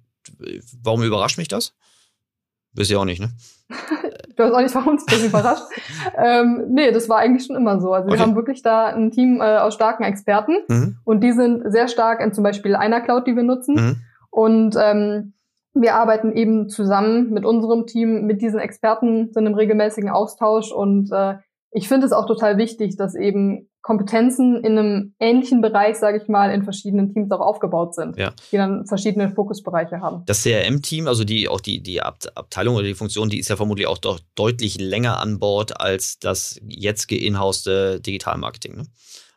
[0.83, 1.75] warum überrascht mich das?
[2.73, 3.31] Bist ja auch nicht, ne?
[4.37, 5.65] ich weiß auch nicht, warum es das überrascht.
[6.19, 7.93] ähm, nee, das war eigentlich schon immer so.
[7.95, 8.19] Also okay.
[8.19, 10.99] wir haben wirklich da ein Team äh, aus starken Experten mhm.
[11.05, 13.75] und die sind sehr stark in zum Beispiel einer Cloud, die wir nutzen.
[13.75, 13.97] Mhm.
[14.31, 15.33] Und ähm,
[15.73, 21.11] wir arbeiten eben zusammen mit unserem Team, mit diesen Experten, sind im regelmäßigen Austausch und
[21.13, 21.37] äh,
[21.71, 26.27] ich finde es auch total wichtig, dass eben Kompetenzen in einem ähnlichen Bereich, sage ich
[26.27, 28.33] mal, in verschiedenen Teams auch aufgebaut sind, ja.
[28.51, 30.25] die dann verschiedene Fokusbereiche haben.
[30.27, 33.87] Das CRM-Team, also die auch die, die Abteilung oder die Funktion, die ist ja vermutlich
[33.87, 38.75] auch doch deutlich länger an Bord als das jetzt geinhauste Digitalmarketing.
[38.75, 38.87] Ne?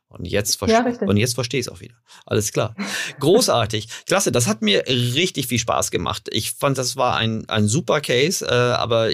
[0.10, 1.94] Und jetzt, ja, und jetzt verstehe ich es auch wieder.
[2.26, 2.76] Alles klar.
[3.20, 3.88] Großartig.
[4.08, 4.32] Klasse.
[4.32, 6.30] Das hat mir richtig viel Spaß gemacht.
[6.32, 9.12] Ich fand, das war ein, ein super Case, äh, aber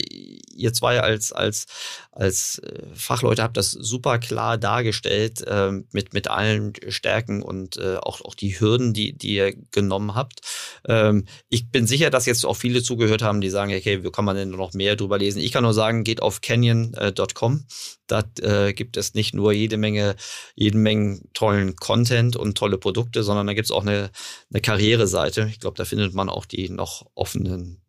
[0.55, 1.65] ihr zwei als, als,
[2.11, 7.97] als äh, Fachleute habt das super klar dargestellt äh, mit, mit allen Stärken und äh,
[7.97, 10.39] auch, auch die Hürden, die, die ihr genommen habt.
[10.87, 14.23] Ähm, ich bin sicher, dass jetzt auch viele zugehört haben, die sagen, okay, wie kann
[14.23, 15.39] man denn noch mehr drüber lesen?
[15.39, 17.65] Ich kann nur sagen, geht auf canyon.com.
[18.07, 20.15] Da äh, gibt es nicht nur jede Menge,
[20.53, 24.11] jede Menge tollen Content und tolle Produkte, sondern da gibt es auch eine,
[24.51, 25.49] eine Karriereseite.
[25.51, 27.81] Ich glaube, da findet man auch die noch offenen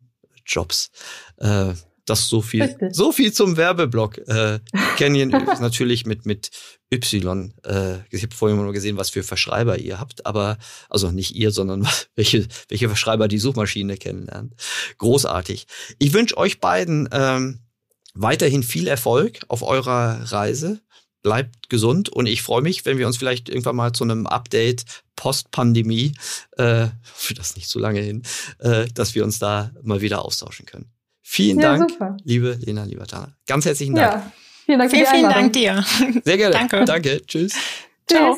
[0.45, 0.89] Jobs.
[1.37, 1.73] Äh,
[2.07, 2.95] das so viel, Richtig.
[2.95, 4.17] so viel zum Werbeblock.
[4.27, 4.59] Äh,
[4.97, 6.51] Canyon ist natürlich mit, mit
[6.91, 7.53] Y.
[7.63, 10.57] Äh, ich habe vorhin nur gesehen, was für Verschreiber ihr habt, aber,
[10.89, 14.53] also nicht ihr, sondern welche, welche Verschreiber die Suchmaschine kennenlernt.
[14.97, 15.67] Großartig.
[15.99, 17.59] Ich wünsche euch beiden ähm,
[18.13, 20.81] weiterhin viel Erfolg auf eurer Reise.
[21.27, 24.85] Bleibt gesund und ich freue mich, wenn wir uns vielleicht irgendwann mal zu einem Update
[25.17, 26.13] Post-Pandemie,
[26.55, 28.23] äh, für das nicht zu lange hin,
[28.59, 30.89] äh, dass wir uns da mal wieder austauschen können.
[31.21, 32.15] Vielen ja, Dank, super.
[32.23, 33.35] liebe Lena, lieber Tana.
[33.45, 34.13] Ganz herzlichen Dank.
[34.13, 34.31] Ja,
[34.65, 35.85] vielen Dank für vielen, die Vielen Dank dir.
[36.23, 36.53] Sehr gerne.
[36.53, 36.85] Danke.
[36.85, 37.21] Danke.
[37.27, 37.55] Tschüss.
[38.07, 38.37] Ciao.